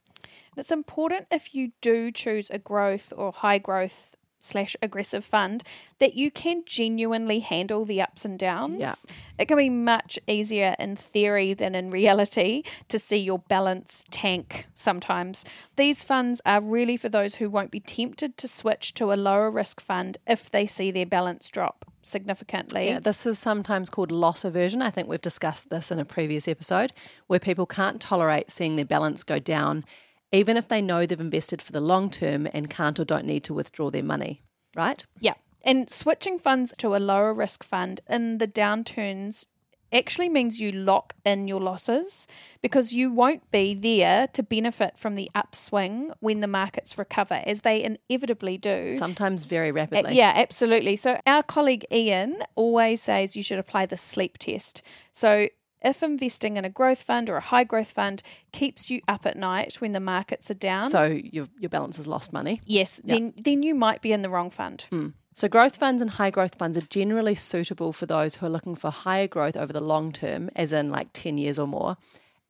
It's 0.56 0.72
important 0.72 1.28
if 1.32 1.54
you 1.54 1.72
do 1.82 2.12
choose 2.12 2.50
a 2.50 2.60
growth 2.60 3.12
or 3.16 3.32
high 3.32 3.58
growth 3.58 4.16
slash 4.44 4.76
aggressive 4.82 5.24
fund 5.24 5.64
that 6.00 6.16
you 6.16 6.32
can 6.32 6.64
genuinely 6.66 7.40
handle 7.40 7.86
the 7.86 8.02
ups 8.02 8.26
and 8.26 8.38
downs. 8.38 8.80
Yeah. 8.80 8.96
It 9.38 9.48
can 9.48 9.58
be 9.58 9.70
much 9.70 10.20
easier 10.28 10.76
in 10.80 10.96
theory 10.96 11.54
than 11.54 11.76
in 11.76 11.90
reality 11.90 12.64
to 12.90 13.00
see 13.00 13.18
your 13.18 13.40
balance 13.40 14.06
tank 14.12 14.66
sometimes. 14.76 15.46
These 15.76 16.04
funds 16.04 16.42
are 16.46 16.62
really 16.62 16.98
for 16.98 17.10
those 17.10 17.36
who 17.36 17.50
won't 17.50 17.72
be 17.72 17.80
tempted 17.80 18.38
to 18.38 18.48
switch 18.48 18.94
to 18.96 19.14
a 19.14 19.16
lower 19.16 19.50
risk 19.50 19.80
fund 19.80 20.18
if 20.28 20.50
they 20.50 20.66
see 20.66 20.92
their 20.92 21.06
balance 21.06 21.50
drop 21.50 21.86
significantly. 22.02 22.88
Yeah, 22.88 23.00
this 23.00 23.26
is 23.26 23.38
sometimes 23.38 23.90
called 23.90 24.12
loss 24.12 24.44
aversion. 24.44 24.82
I 24.82 24.90
think 24.90 25.08
we've 25.08 25.22
discussed 25.22 25.70
this 25.70 25.92
in 25.92 26.00
a 26.00 26.06
previous 26.06 26.48
episode 26.48 26.94
where 27.28 27.40
people 27.40 27.66
can't 27.66 28.02
tolerate 28.02 28.50
seeing 28.52 28.76
their 28.76 28.86
balance 28.86 29.24
go 29.24 29.40
down 29.40 29.86
even 30.32 30.58
if 30.58 30.68
they 30.68 30.82
know 30.82 31.06
they've 31.06 31.20
invested 31.20 31.62
for 31.62 31.72
the 31.72 31.82
long 31.82 32.10
term 32.10 32.48
and 32.54 32.70
can't 32.70 33.00
or 33.00 33.06
don't 33.06 33.26
need 33.26 33.44
to 33.46 33.54
withdraw 33.54 33.90
their 33.90 34.04
money, 34.04 34.42
right? 34.76 35.06
Yeah. 35.20 35.34
And 35.64 35.90
switching 35.90 36.40
funds 36.40 36.74
to 36.78 36.96
a 36.96 36.98
lower 36.98 37.34
risk 37.34 37.64
fund 37.64 38.02
in 38.10 38.40
the 38.40 38.48
downturns 38.48 39.46
actually 39.94 40.30
means 40.30 40.60
you 40.60 40.72
lock 40.72 41.14
in 41.26 41.48
your 41.48 41.60
losses 41.60 42.28
because 42.62 42.94
you 42.94 43.12
won't 43.12 43.50
be 43.52 43.74
there 43.74 44.28
to 44.28 44.42
benefit 44.42 44.98
from 44.98 45.16
the 45.16 45.30
upswing 45.36 46.12
when 46.20 46.40
the 46.40 46.48
markets 46.48 46.98
recover, 46.98 47.44
as 47.46 47.62
they 47.62 47.84
inevitably 47.84 48.58
do. 48.58 48.96
Sometimes 48.96 49.44
very 49.44 49.72
rapidly. 49.72 50.16
Yeah, 50.16 50.34
absolutely. 50.36 50.96
So 50.96 51.20
our 51.28 51.44
colleague 51.44 51.86
Ian 51.92 52.42
always 52.56 53.02
says 53.02 53.36
you 53.36 53.44
should 53.44 53.60
apply 53.60 53.86
the 53.86 53.98
sleep 53.98 54.38
test. 54.38 54.82
So 55.12 55.50
if 55.84 56.04
investing 56.04 56.58
in 56.58 56.66
a 56.66 56.70
growth 56.70 57.02
fund 57.02 57.30
or 57.30 57.38
a 57.38 57.42
high 57.42 57.64
growth 57.64 57.92
fund 57.92 58.22
keeps 58.52 58.90
you 58.90 59.02
up 59.08 59.26
at 59.26 59.36
night 59.38 59.76
when 59.76 59.92
the 59.94 60.00
markets 60.00 60.50
are 60.52 60.56
down, 60.56 60.84
So 60.84 61.06
your, 61.06 61.48
your 61.60 61.70
balance 61.70 61.98
has 61.98 62.08
lost 62.08 62.32
money. 62.34 62.62
yes, 62.66 63.02
then 63.04 63.34
then 63.38 63.64
you 63.64 63.74
might 63.76 64.02
be 64.02 64.12
in 64.12 64.22
the 64.22 64.30
wrong 64.30 64.50
fund. 64.50 64.86
Hmm. 64.90 65.08
So, 65.34 65.48
growth 65.48 65.78
funds 65.78 66.02
and 66.02 66.12
high 66.12 66.30
growth 66.30 66.56
funds 66.56 66.78
are 66.78 66.82
generally 66.90 67.36
suitable 67.36 67.94
for 67.94 68.06
those 68.06 68.36
who 68.36 68.46
are 68.46 68.50
looking 68.50 68.76
for 68.76 68.92
higher 68.92 69.28
growth 69.28 69.56
over 69.56 69.72
the 69.72 69.82
long 69.82 70.12
term, 70.12 70.50
as 70.58 70.74
in 70.74 70.90
like 70.90 71.08
10 71.14 71.38
years 71.38 71.58
or 71.58 71.68
more. 71.68 71.96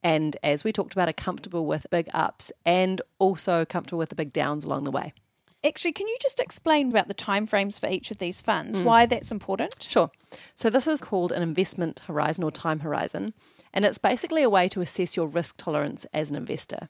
And 0.03 0.35
as 0.41 0.63
we 0.63 0.71
talked 0.73 0.93
about, 0.93 1.07
are 1.07 1.13
comfortable 1.13 1.67
with 1.67 1.85
big 1.91 2.09
ups 2.11 2.51
and 2.65 2.99
also 3.19 3.65
comfortable 3.65 3.99
with 3.99 4.09
the 4.09 4.15
big 4.15 4.33
downs 4.33 4.65
along 4.65 4.85
the 4.85 4.91
way. 4.91 5.13
Actually, 5.63 5.91
can 5.91 6.07
you 6.07 6.17
just 6.19 6.39
explain 6.39 6.89
about 6.89 7.07
the 7.07 7.13
timeframes 7.13 7.79
for 7.79 7.87
each 7.87 8.09
of 8.09 8.17
these 8.17 8.41
funds? 8.41 8.79
Hmm. 8.79 8.85
Why 8.85 9.05
that's 9.05 9.31
important? 9.31 9.75
Sure. 9.81 10.09
So, 10.55 10.69
this 10.69 10.87
is 10.87 11.01
called 11.01 11.31
an 11.31 11.43
investment 11.43 12.01
horizon 12.07 12.43
or 12.43 12.51
time 12.51 12.79
horizon. 12.79 13.33
And 13.73 13.85
it's 13.85 13.97
basically 13.97 14.43
a 14.43 14.49
way 14.49 14.67
to 14.69 14.81
assess 14.81 15.15
your 15.15 15.27
risk 15.27 15.57
tolerance 15.57 16.05
as 16.13 16.29
an 16.29 16.35
investor. 16.35 16.89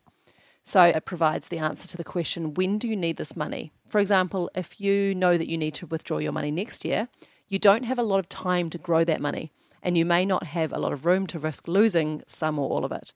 So, 0.64 0.84
it 0.84 1.06
provides 1.06 1.50
the 1.50 1.58
answer 1.58 1.88
to 1.90 1.98
the 1.98 2.04
question 2.04 2.54
when 2.54 2.78
do 2.78 2.88
you 2.88 2.96
need 2.96 3.18
this 3.18 3.36
money? 3.36 3.72
For 3.88 4.00
example, 4.00 4.50
if 4.56 4.80
you 4.80 5.14
know 5.16 5.38
that 5.38 5.50
you 5.50 5.58
need 5.58 5.74
to 5.76 5.88
withdraw 5.88 6.20
your 6.20 6.32
money 6.32 6.52
next 6.52 6.86
year, 6.86 7.10
you 7.48 7.60
don't 7.60 7.84
have 7.84 8.00
a 8.00 8.04
lot 8.04 8.20
of 8.20 8.30
time 8.30 8.70
to 8.70 8.78
grow 8.78 9.04
that 9.04 9.20
money, 9.20 9.50
and 9.84 9.98
you 9.98 10.06
may 10.06 10.26
not 10.26 10.46
have 10.46 10.72
a 10.72 10.80
lot 10.80 10.94
of 10.94 11.06
room 11.06 11.28
to 11.28 11.40
risk 11.40 11.68
losing 11.68 12.24
some 12.26 12.58
or 12.58 12.70
all 12.70 12.86
of 12.86 12.92
it. 12.94 13.14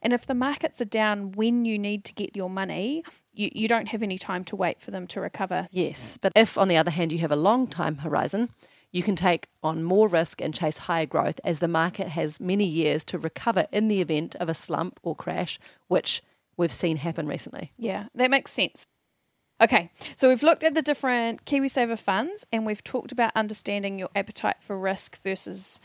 And 0.00 0.12
if 0.12 0.26
the 0.26 0.34
markets 0.34 0.80
are 0.80 0.86
down 0.86 1.32
when 1.32 1.64
you 1.64 1.78
need 1.78 2.04
to 2.04 2.14
get 2.14 2.36
your 2.36 2.48
money, 2.48 3.02
you, 3.32 3.50
you 3.52 3.68
don't 3.68 3.88
have 3.88 4.02
any 4.02 4.18
time 4.18 4.44
to 4.44 4.56
wait 4.56 4.80
for 4.80 4.90
them 4.90 5.06
to 5.08 5.20
recover. 5.20 5.66
Yes, 5.72 6.18
but 6.20 6.32
if 6.36 6.56
on 6.56 6.68
the 6.68 6.76
other 6.76 6.90
hand 6.90 7.12
you 7.12 7.18
have 7.18 7.32
a 7.32 7.36
long 7.36 7.66
time 7.66 7.98
horizon, 7.98 8.50
you 8.92 9.02
can 9.02 9.16
take 9.16 9.48
on 9.62 9.82
more 9.82 10.08
risk 10.08 10.40
and 10.40 10.54
chase 10.54 10.78
higher 10.78 11.06
growth 11.06 11.40
as 11.44 11.58
the 11.58 11.68
market 11.68 12.08
has 12.08 12.40
many 12.40 12.64
years 12.64 13.04
to 13.04 13.18
recover 13.18 13.66
in 13.72 13.88
the 13.88 14.00
event 14.00 14.34
of 14.36 14.48
a 14.48 14.54
slump 14.54 14.98
or 15.02 15.14
crash, 15.14 15.58
which 15.88 16.22
we've 16.56 16.72
seen 16.72 16.98
happen 16.98 17.26
recently. 17.26 17.72
Yeah, 17.76 18.06
that 18.14 18.30
makes 18.30 18.52
sense. 18.52 18.86
Okay, 19.60 19.90
so 20.14 20.28
we've 20.28 20.44
looked 20.44 20.62
at 20.62 20.74
the 20.74 20.82
different 20.82 21.44
KiwiSaver 21.44 22.00
funds 22.00 22.46
and 22.52 22.64
we've 22.64 22.84
talked 22.84 23.10
about 23.10 23.32
understanding 23.34 23.98
your 23.98 24.08
appetite 24.14 24.62
for 24.62 24.78
risk 24.78 25.20
versus 25.20 25.80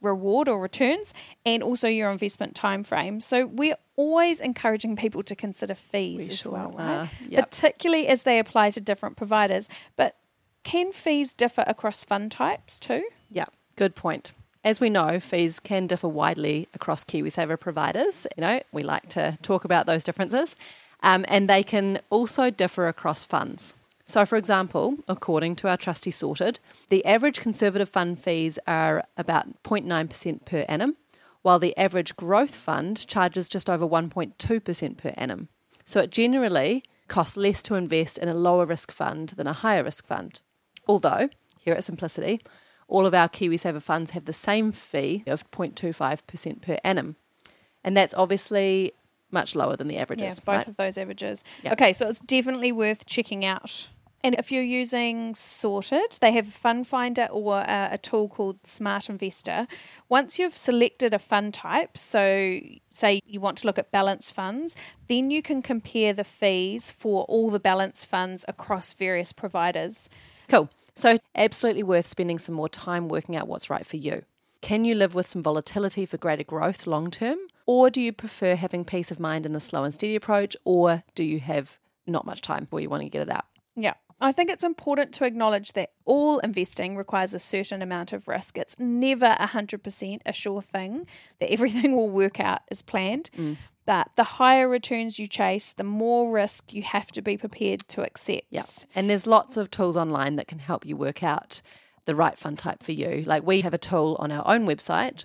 reward 0.00 0.48
or 0.48 0.60
returns 0.60 1.14
and 1.44 1.62
also 1.62 1.88
your 1.88 2.10
investment 2.10 2.54
time 2.54 2.84
frame. 2.84 3.20
So 3.20 3.46
we're 3.46 3.76
always 3.96 4.40
encouraging 4.40 4.96
people 4.96 5.22
to 5.24 5.34
consider 5.34 5.74
fees 5.74 6.20
We 6.20 6.28
as 6.28 6.38
sure 6.38 6.52
well, 6.52 6.70
right? 6.72 7.08
yep. 7.28 7.50
Particularly 7.50 8.06
as 8.06 8.22
they 8.22 8.38
apply 8.38 8.70
to 8.70 8.80
different 8.80 9.16
providers. 9.16 9.68
But 9.96 10.16
can 10.62 10.92
fees 10.92 11.32
differ 11.32 11.64
across 11.66 12.04
fund 12.04 12.30
types 12.30 12.78
too? 12.78 13.04
Yeah, 13.30 13.46
good 13.76 13.94
point. 13.94 14.32
As 14.64 14.80
we 14.80 14.90
know, 14.90 15.20
fees 15.20 15.60
can 15.60 15.86
differ 15.86 16.08
widely 16.08 16.68
across 16.74 17.04
KiwiSaver 17.04 17.58
providers. 17.58 18.26
You 18.36 18.42
know, 18.42 18.60
we 18.72 18.82
like 18.82 19.08
to 19.10 19.38
talk 19.42 19.64
about 19.64 19.86
those 19.86 20.04
differences. 20.04 20.56
Um, 21.02 21.24
and 21.28 21.48
they 21.48 21.62
can 21.62 22.00
also 22.10 22.50
differ 22.50 22.88
across 22.88 23.24
funds. 23.24 23.74
So, 24.08 24.24
for 24.24 24.36
example, 24.36 24.96
according 25.06 25.56
to 25.56 25.68
our 25.68 25.76
trusty 25.76 26.10
sorted, 26.10 26.60
the 26.88 27.04
average 27.04 27.40
conservative 27.40 27.90
fund 27.90 28.18
fees 28.18 28.58
are 28.66 29.04
about 29.18 29.62
0.9% 29.64 30.46
per 30.46 30.64
annum, 30.66 30.96
while 31.42 31.58
the 31.58 31.76
average 31.76 32.16
growth 32.16 32.54
fund 32.54 33.06
charges 33.06 33.50
just 33.50 33.68
over 33.68 33.86
1.2% 33.86 34.96
per 34.96 35.12
annum. 35.18 35.48
So, 35.84 36.00
it 36.00 36.10
generally 36.10 36.84
costs 37.06 37.36
less 37.36 37.62
to 37.64 37.74
invest 37.74 38.16
in 38.16 38.30
a 38.30 38.34
lower 38.34 38.64
risk 38.64 38.90
fund 38.90 39.30
than 39.36 39.46
a 39.46 39.52
higher 39.52 39.84
risk 39.84 40.06
fund. 40.06 40.40
Although, 40.86 41.28
here 41.60 41.74
at 41.74 41.84
Simplicity, 41.84 42.40
all 42.88 43.04
of 43.04 43.12
our 43.12 43.28
KiwiSaver 43.28 43.82
funds 43.82 44.12
have 44.12 44.24
the 44.24 44.32
same 44.32 44.72
fee 44.72 45.22
of 45.26 45.50
0.25% 45.50 46.62
per 46.62 46.78
annum. 46.82 47.16
And 47.84 47.94
that's 47.94 48.14
obviously 48.14 48.92
much 49.30 49.54
lower 49.54 49.76
than 49.76 49.88
the 49.88 49.96
Yeah, 49.96 50.02
averages. 50.02 50.40
both 50.40 50.56
right? 50.56 50.68
of 50.68 50.78
those 50.78 50.96
averages. 50.96 51.44
Yeah. 51.62 51.72
Okay, 51.74 51.92
so 51.92 52.08
it's 52.08 52.20
definitely 52.20 52.72
worth 52.72 53.04
checking 53.04 53.44
out. 53.44 53.90
And 54.24 54.34
if 54.34 54.50
you're 54.50 54.62
using 54.62 55.34
Sorted, 55.34 56.18
they 56.20 56.32
have 56.32 56.48
a 56.48 56.50
fund 56.50 56.86
finder 56.86 57.28
or 57.30 57.58
a, 57.60 57.90
a 57.92 57.98
tool 57.98 58.28
called 58.28 58.66
Smart 58.66 59.08
Investor. 59.08 59.68
Once 60.08 60.38
you've 60.38 60.56
selected 60.56 61.14
a 61.14 61.18
fund 61.18 61.54
type, 61.54 61.96
so 61.96 62.58
say 62.90 63.20
you 63.24 63.40
want 63.40 63.58
to 63.58 63.66
look 63.66 63.78
at 63.78 63.92
balance 63.92 64.30
funds, 64.30 64.76
then 65.06 65.30
you 65.30 65.40
can 65.40 65.62
compare 65.62 66.12
the 66.12 66.24
fees 66.24 66.90
for 66.90 67.24
all 67.24 67.50
the 67.50 67.60
balance 67.60 68.04
funds 68.04 68.44
across 68.48 68.92
various 68.92 69.32
providers. 69.32 70.10
Cool. 70.48 70.68
So, 70.94 71.18
absolutely 71.36 71.84
worth 71.84 72.08
spending 72.08 72.40
some 72.40 72.56
more 72.56 72.68
time 72.68 73.08
working 73.08 73.36
out 73.36 73.46
what's 73.46 73.70
right 73.70 73.86
for 73.86 73.98
you. 73.98 74.24
Can 74.60 74.84
you 74.84 74.96
live 74.96 75.14
with 75.14 75.28
some 75.28 75.44
volatility 75.44 76.04
for 76.04 76.16
greater 76.16 76.42
growth 76.42 76.88
long 76.88 77.12
term? 77.12 77.38
Or 77.66 77.88
do 77.88 78.00
you 78.00 78.12
prefer 78.12 78.56
having 78.56 78.84
peace 78.84 79.12
of 79.12 79.20
mind 79.20 79.46
in 79.46 79.52
the 79.52 79.60
slow 79.60 79.84
and 79.84 79.94
steady 79.94 80.16
approach? 80.16 80.56
Or 80.64 81.04
do 81.14 81.22
you 81.22 81.38
have 81.38 81.78
not 82.06 82.26
much 82.26 82.42
time 82.42 82.66
where 82.70 82.82
you 82.82 82.88
want 82.88 83.04
to 83.04 83.08
get 83.08 83.22
it 83.22 83.30
out? 83.30 83.44
Yeah. 83.76 83.94
I 84.20 84.32
think 84.32 84.50
it's 84.50 84.64
important 84.64 85.12
to 85.14 85.24
acknowledge 85.24 85.72
that 85.74 85.90
all 86.04 86.38
investing 86.40 86.96
requires 86.96 87.34
a 87.34 87.38
certain 87.38 87.82
amount 87.82 88.12
of 88.12 88.26
risk. 88.26 88.58
It's 88.58 88.78
never 88.78 89.36
100% 89.38 90.20
a 90.26 90.32
sure 90.32 90.60
thing 90.60 91.06
that 91.40 91.52
everything 91.52 91.94
will 91.96 92.10
work 92.10 92.40
out 92.40 92.60
as 92.70 92.82
planned. 92.82 93.30
Mm. 93.36 93.56
But 93.86 94.10
the 94.16 94.24
higher 94.24 94.68
returns 94.68 95.18
you 95.18 95.26
chase, 95.26 95.72
the 95.72 95.84
more 95.84 96.30
risk 96.30 96.74
you 96.74 96.82
have 96.82 97.10
to 97.12 97.22
be 97.22 97.38
prepared 97.38 97.80
to 97.88 98.02
accept. 98.02 98.44
Yeah. 98.50 98.62
And 98.94 99.08
there's 99.08 99.26
lots 99.26 99.56
of 99.56 99.70
tools 99.70 99.96
online 99.96 100.36
that 100.36 100.46
can 100.46 100.58
help 100.58 100.84
you 100.84 100.96
work 100.96 101.22
out 101.22 101.62
the 102.04 102.14
right 102.14 102.36
fund 102.36 102.58
type 102.58 102.82
for 102.82 102.92
you. 102.92 103.22
Like 103.26 103.44
we 103.44 103.62
have 103.62 103.72
a 103.72 103.78
tool 103.78 104.16
on 104.18 104.32
our 104.32 104.46
own 104.46 104.66
website. 104.66 105.24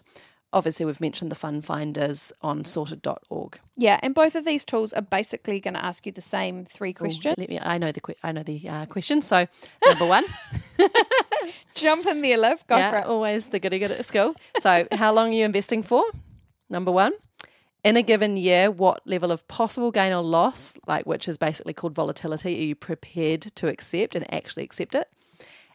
Obviously, 0.54 0.86
we've 0.86 1.02
mentioned 1.02 1.32
the 1.32 1.36
fund 1.36 1.66
finders 1.66 2.32
on 2.42 2.64
sorted.org. 2.64 3.60
Yeah, 3.76 4.00
and 4.04 4.14
both 4.14 4.36
of 4.36 4.46
these 4.46 4.64
tools 4.64 4.94
are 4.94 5.02
basically 5.02 5.60
going 5.60 5.74
to 5.74 5.84
ask 5.84 6.06
you 6.06 6.12
the 6.12 6.22
same 6.22 6.64
three 6.64 6.94
questions. 6.94 7.36
Let 7.38 7.50
me, 7.50 7.60
I 7.60 7.78
know 7.78 7.92
the 7.92 8.02
I 8.24 8.32
know 8.32 8.44
the 8.44 8.70
uh, 8.70 8.86
question. 8.86 9.22
So 9.22 9.48
number 9.86 10.06
one, 10.06 10.24
Jump 11.76 12.06
in 12.06 12.22
there, 12.22 12.38
Liv. 12.38 12.66
Go 12.68 12.78
for 12.90 12.98
it. 12.98 13.06
always 13.06 13.48
the 13.48 13.60
goody 13.60 13.80
good 13.80 13.92
at 13.92 14.06
school. 14.06 14.36
So 14.60 14.88
how 14.92 15.12
long 15.12 15.30
are 15.30 15.34
you 15.34 15.46
investing 15.46 15.84
for? 15.84 16.04
Number 16.70 16.92
one. 16.92 17.14
In 17.84 17.98
a 17.98 18.02
given 18.02 18.38
year, 18.38 18.72
what 18.72 19.02
level 19.06 19.30
of 19.30 19.46
possible 19.50 19.92
gain 19.92 20.14
or 20.14 20.22
loss, 20.22 20.76
like 20.88 21.06
which 21.06 21.28
is 21.28 21.38
basically 21.38 21.74
called 21.74 21.94
volatility, 21.94 22.58
are 22.58 22.64
you 22.64 22.76
prepared 22.76 23.42
to 23.42 23.68
accept 23.68 24.16
and 24.16 24.32
actually 24.34 24.64
accept 24.64 24.96
it? 24.96 25.10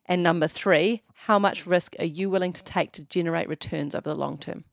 And 0.08 0.22
number 0.22 0.48
three, 0.48 1.02
how 1.12 1.38
much 1.38 1.66
risk 1.66 1.94
are 1.98 2.04
you 2.04 2.30
willing 2.30 2.52
to 2.54 2.64
take 2.64 2.92
to 2.92 3.04
generate 3.04 3.48
returns 3.48 3.94
over 3.94 4.08
the 4.08 4.16
long 4.16 4.38
term? 4.38 4.64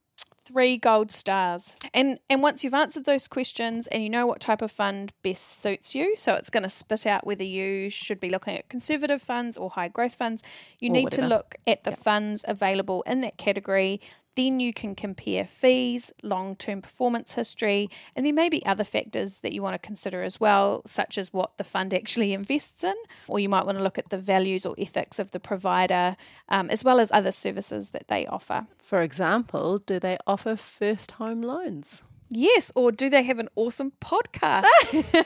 three 0.46 0.78
gold 0.78 1.12
stars. 1.12 1.76
And 1.94 2.20
and 2.30 2.42
once 2.42 2.64
you've 2.64 2.74
answered 2.74 3.06
those 3.06 3.28
questions 3.28 3.88
and 3.88 4.04
you 4.04 4.10
know 4.10 4.28
what 4.28 4.40
type 4.40 4.62
of 4.62 4.72
fund 4.72 5.12
best 5.24 5.62
suits 5.62 5.96
you, 5.96 6.16
so 6.16 6.36
it's 6.36 6.50
going 6.50 6.64
to 6.64 6.70
spit 6.70 7.06
out 7.06 7.26
whether 7.26 7.44
you 7.44 7.90
should 7.90 8.20
be 8.20 8.30
looking 8.30 8.56
at 8.56 8.70
conservative 8.70 9.22
funds 9.22 9.58
or 9.58 9.72
high 9.72 9.88
growth 9.88 10.16
funds, 10.16 10.44
you 10.80 10.90
Or 10.90 10.94
need 10.94 11.12
to 11.12 11.28
look 11.28 11.56
at 11.68 11.84
the 11.84 11.92
funds 11.92 12.46
available 12.48 13.04
in 13.08 13.22
that 13.22 13.38
category. 13.38 14.00
Then 14.36 14.60
you 14.60 14.74
can 14.74 14.96
compare 14.96 15.46
fees, 15.46 16.12
long 16.22 16.56
term 16.56 16.82
performance 16.82 17.36
history, 17.36 17.90
and 18.16 18.26
there 18.26 18.34
may 18.34 18.50
be 18.50 18.66
other 18.66 18.84
factors 18.84 19.42
that 19.42 19.54
you 19.54 19.62
want 19.62 19.74
to 19.76 19.80
consider 19.86 20.24
as 20.24 20.40
well, 20.40 20.82
such 20.86 21.18
as 21.18 21.32
what 21.34 21.58
the 21.58 21.64
fund 21.64 21.94
actually 21.94 22.34
invests 22.40 22.84
in. 22.84 22.96
Or 23.28 23.40
you 23.40 23.50
might 23.50 23.66
want 23.66 23.78
to 23.78 23.84
look 23.84 23.98
at 23.98 24.10
the 24.10 24.18
values 24.18 24.66
or 24.66 24.76
ethics 24.78 25.20
of 25.20 25.32
the 25.32 25.40
provider, 25.40 26.18
um, 26.50 26.70
as 26.70 26.84
well 26.84 27.00
as 27.00 27.12
other 27.12 27.32
services 27.32 27.92
that 27.92 28.08
they 28.08 28.26
offer. 28.26 28.68
For 28.78 29.02
example, 29.02 29.80
do 29.80 30.00
they 30.00 30.18
offer 30.28 30.56
first 30.56 31.12
home 31.12 31.42
loans? 31.42 32.04
Yes, 32.30 32.72
or 32.76 32.92
do 32.92 33.10
they 33.10 33.24
have 33.24 33.40
an 33.40 33.50
awesome 33.56 33.92
podcast? 34.02 34.66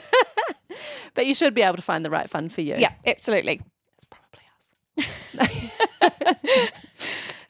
But 1.14 1.26
you 1.26 1.34
should 1.34 1.54
be 1.54 1.62
able 1.62 1.76
to 1.76 1.82
find 1.82 2.04
the 2.04 2.10
right 2.10 2.30
fund 2.30 2.52
for 2.52 2.60
you. 2.60 2.76
yeah, 2.78 2.92
absolutely. 3.06 3.60
It's 3.96 4.06
probably 4.06 4.44
us. 5.36 6.70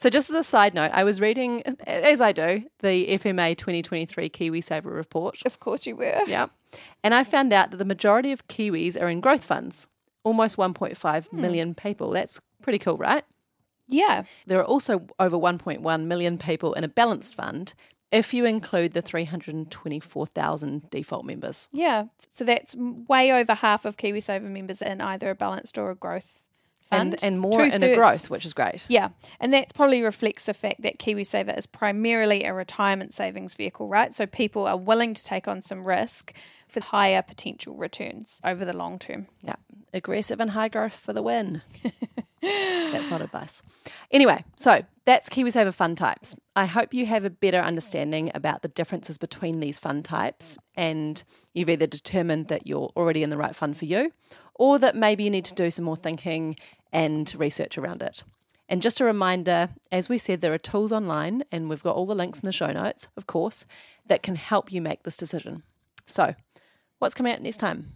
so, 0.01 0.09
just 0.09 0.31
as 0.31 0.37
a 0.37 0.43
side 0.43 0.73
note, 0.73 0.93
I 0.95 1.05
was 1.05 1.21
reading, 1.21 1.63
as 1.87 2.23
I 2.23 2.33
do, 2.33 2.65
the 2.79 3.07
FMA 3.19 3.55
2023 3.55 4.31
KiwiSaver 4.31 4.87
report. 4.87 5.43
Of 5.45 5.61
course 5.61 5.87
you 5.87 5.95
were. 5.95 6.23
Yeah. 6.27 6.47
And 7.05 7.13
I 7.13 7.23
found 7.23 7.53
out 7.53 7.71
that 7.71 7.77
the 7.77 7.85
majority 7.85 8.33
of 8.33 8.49
Kiwis 8.49 8.99
are 8.99 9.11
in 9.11 9.21
growth 9.21 9.45
funds, 9.45 9.89
almost 10.25 10.57
1.5 10.57 11.27
hmm. 11.27 11.39
million 11.39 11.75
people. 11.75 12.13
That's 12.13 12.41
pretty 12.63 12.79
cool, 12.79 12.97
right? 12.97 13.25
Yeah. 13.89 14.23
There 14.47 14.59
are 14.59 14.65
also 14.65 15.07
over 15.19 15.37
1.1 15.37 16.05
million 16.07 16.39
people 16.39 16.73
in 16.73 16.83
a 16.83 16.89
balanced 16.89 17.35
fund 17.35 17.75
if 18.11 18.33
you 18.33 18.47
include 18.47 18.95
the 18.95 19.03
324,000 19.03 20.89
default 20.89 21.27
members. 21.27 21.69
Yeah. 21.73 22.05
So 22.31 22.45
that's 22.45 22.75
way 22.75 23.33
over 23.33 23.53
half 23.53 23.85
of 23.85 23.99
KiwiSaver 23.99 24.51
members 24.51 24.81
in 24.81 25.03
either 25.03 25.29
a 25.29 25.35
balanced 25.35 25.77
or 25.77 25.91
a 25.91 25.95
growth 25.95 26.47
fund. 26.91 27.15
And, 27.15 27.25
and 27.25 27.41
more 27.41 27.63
in 27.63 27.83
a 27.83 27.95
growth, 27.95 28.31
which 28.31 28.45
is 28.45 28.53
great. 28.53 28.85
Yeah, 28.89 29.11
and 29.39 29.53
that 29.55 29.75
probably 29.75 30.03
reflects 30.03 30.47
the 30.47 30.55
fact 30.55 30.83
that 30.83 30.99
KiwiSaver 30.99 31.57
is 31.57 31.67
primarily 31.67 32.45
a 32.45 32.53
retirement 32.53 33.13
savings 33.15 33.55
vehicle, 33.55 33.89
right? 33.89 34.15
So 34.15 34.27
people 34.27 34.67
are 34.67 34.77
willing 34.77 35.15
to 35.15 35.25
take 35.25 35.49
on 35.49 35.63
some 35.63 35.85
risk 35.85 36.37
for 36.69 36.81
higher 36.81 37.23
potential 37.23 37.75
returns 37.75 38.41
over 38.45 38.65
the 38.65 38.77
long 38.77 38.99
term. 38.99 39.27
Yeah. 39.43 39.57
Aggressive 39.93 40.41
and 40.41 40.51
high 40.51 40.69
growth 40.69 40.95
for 40.95 41.13
the 41.13 41.23
win. 41.23 41.63
that's 42.43 43.11
not 43.11 43.21
advice. 43.21 43.63
Anyway, 44.11 44.45
so 44.57 44.83
that's 45.05 45.29
KiwiSaver 45.29 45.75
fund 45.75 45.99
types. 45.99 46.37
I 46.55 46.67
hope 46.67 46.95
you 46.95 47.07
have 47.07 47.25
a 47.25 47.31
better 47.31 47.59
understanding 47.59 48.31
about 48.35 48.63
the 48.63 48.69
differences 48.69 49.19
between 49.19 49.61
these 49.61 49.79
fund 49.79 50.05
types 50.05 50.57
and 50.77 51.23
you've 51.53 51.71
either 51.71 51.87
determined 51.87 52.49
that 52.49 52.67
you're 52.67 52.91
already 52.97 53.23
in 53.23 53.31
the 53.31 53.37
right 53.37 53.55
fund 53.55 53.77
for 53.77 53.85
you 53.85 54.13
or 54.55 54.79
that 54.79 54.95
maybe 54.95 55.25
you 55.25 55.31
need 55.31 55.45
to 55.47 55.55
do 55.55 55.71
some 55.71 55.85
more 55.85 55.97
thinking 55.97 56.57
and 56.93 57.35
research 57.39 57.79
around 57.79 58.03
it. 58.03 58.23
And 58.69 58.83
just 58.83 59.01
a 59.01 59.05
reminder, 59.05 59.71
as 59.91 60.09
we 60.09 60.17
said, 60.17 60.41
there 60.41 60.53
are 60.53 60.59
tools 60.59 60.93
online, 60.93 61.43
and 61.51 61.69
we've 61.69 61.83
got 61.83 61.97
all 61.97 62.07
the 62.07 62.15
links 62.15 62.39
in 62.39 62.47
the 62.47 62.53
show 62.53 62.71
notes, 62.71 63.09
of 63.17 63.27
course, 63.27 63.67
that 64.07 64.23
can 64.23 64.37
help 64.37 64.73
you 64.73 64.81
make 64.81 65.03
this 65.03 65.17
decision. 65.17 65.65
So, 66.07 66.35
what's 67.01 67.15
coming 67.15 67.33
out 67.33 67.43
next 67.43 67.57
time? 67.57 67.93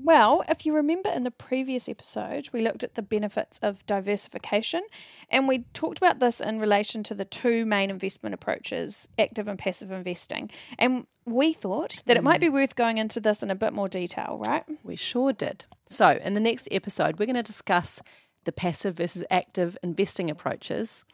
Well, 0.00 0.44
if 0.48 0.64
you 0.64 0.74
remember 0.74 1.10
in 1.10 1.24
the 1.24 1.30
previous 1.30 1.88
episode, 1.88 2.50
we 2.52 2.62
looked 2.62 2.84
at 2.84 2.94
the 2.94 3.02
benefits 3.02 3.58
of 3.58 3.84
diversification 3.84 4.82
and 5.28 5.48
we 5.48 5.64
talked 5.72 5.98
about 5.98 6.20
this 6.20 6.40
in 6.40 6.60
relation 6.60 7.02
to 7.04 7.14
the 7.14 7.24
two 7.24 7.66
main 7.66 7.90
investment 7.90 8.32
approaches, 8.32 9.08
active 9.18 9.48
and 9.48 9.58
passive 9.58 9.90
investing. 9.90 10.50
And 10.78 11.06
we 11.24 11.52
thought 11.52 11.98
that 12.06 12.16
it 12.16 12.22
might 12.22 12.40
be 12.40 12.48
worth 12.48 12.76
going 12.76 12.98
into 12.98 13.18
this 13.18 13.42
in 13.42 13.50
a 13.50 13.56
bit 13.56 13.72
more 13.72 13.88
detail, 13.88 14.40
right? 14.46 14.64
We 14.84 14.94
sure 14.94 15.32
did. 15.32 15.64
So, 15.88 16.10
in 16.22 16.34
the 16.34 16.40
next 16.40 16.68
episode, 16.70 17.18
we're 17.18 17.26
going 17.26 17.34
to 17.34 17.42
discuss 17.42 18.00
the 18.44 18.52
passive 18.52 18.96
versus 18.96 19.24
active 19.30 19.76
investing 19.82 20.30
approaches 20.30 21.04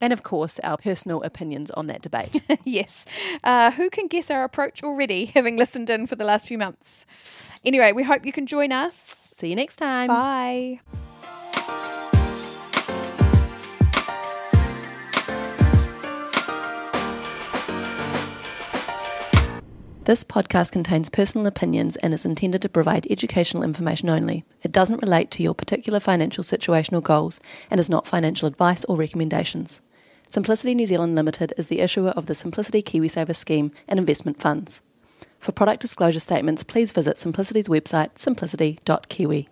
and, 0.00 0.12
of 0.12 0.22
course, 0.22 0.60
our 0.60 0.76
personal 0.76 1.22
opinions 1.22 1.70
on 1.72 1.88
that 1.88 2.02
debate. 2.02 2.40
yes. 2.64 3.06
Uh, 3.42 3.70
who 3.72 3.90
can 3.90 4.06
guess 4.06 4.30
our 4.30 4.44
approach 4.44 4.82
already, 4.82 5.24
having 5.34 5.56
listened 5.56 5.90
in 5.90 6.06
for 6.06 6.16
the 6.16 6.24
last 6.24 6.46
few 6.46 6.58
months? 6.58 7.50
Anyway, 7.64 7.92
we 7.92 8.04
hope 8.04 8.24
you 8.24 8.32
can 8.32 8.46
join 8.46 8.70
us. 8.72 8.94
See 8.94 9.48
you 9.48 9.56
next 9.56 9.76
time. 9.76 10.08
Bye. 10.08 10.80
This 20.08 20.24
podcast 20.24 20.72
contains 20.72 21.10
personal 21.10 21.46
opinions 21.46 21.96
and 21.96 22.14
is 22.14 22.24
intended 22.24 22.62
to 22.62 22.70
provide 22.70 23.06
educational 23.10 23.62
information 23.62 24.08
only. 24.08 24.42
It 24.62 24.72
doesn't 24.72 25.02
relate 25.02 25.30
to 25.32 25.42
your 25.42 25.52
particular 25.52 26.00
financial 26.00 26.42
situation 26.42 26.96
or 26.96 27.02
goals 27.02 27.40
and 27.70 27.78
is 27.78 27.90
not 27.90 28.06
financial 28.06 28.48
advice 28.48 28.86
or 28.86 28.96
recommendations. 28.96 29.82
Simplicity 30.30 30.74
New 30.74 30.86
Zealand 30.86 31.14
Limited 31.14 31.52
is 31.58 31.66
the 31.66 31.80
issuer 31.80 32.08
of 32.12 32.24
the 32.24 32.34
Simplicity 32.34 32.80
KiwiSaver 32.80 33.36
scheme 33.36 33.70
and 33.86 34.00
investment 34.00 34.40
funds. 34.40 34.80
For 35.38 35.52
product 35.52 35.82
disclosure 35.82 36.20
statements, 36.20 36.62
please 36.64 36.90
visit 36.90 37.18
Simplicity's 37.18 37.68
website 37.68 38.18
simplicity.kiwi. 38.18 39.48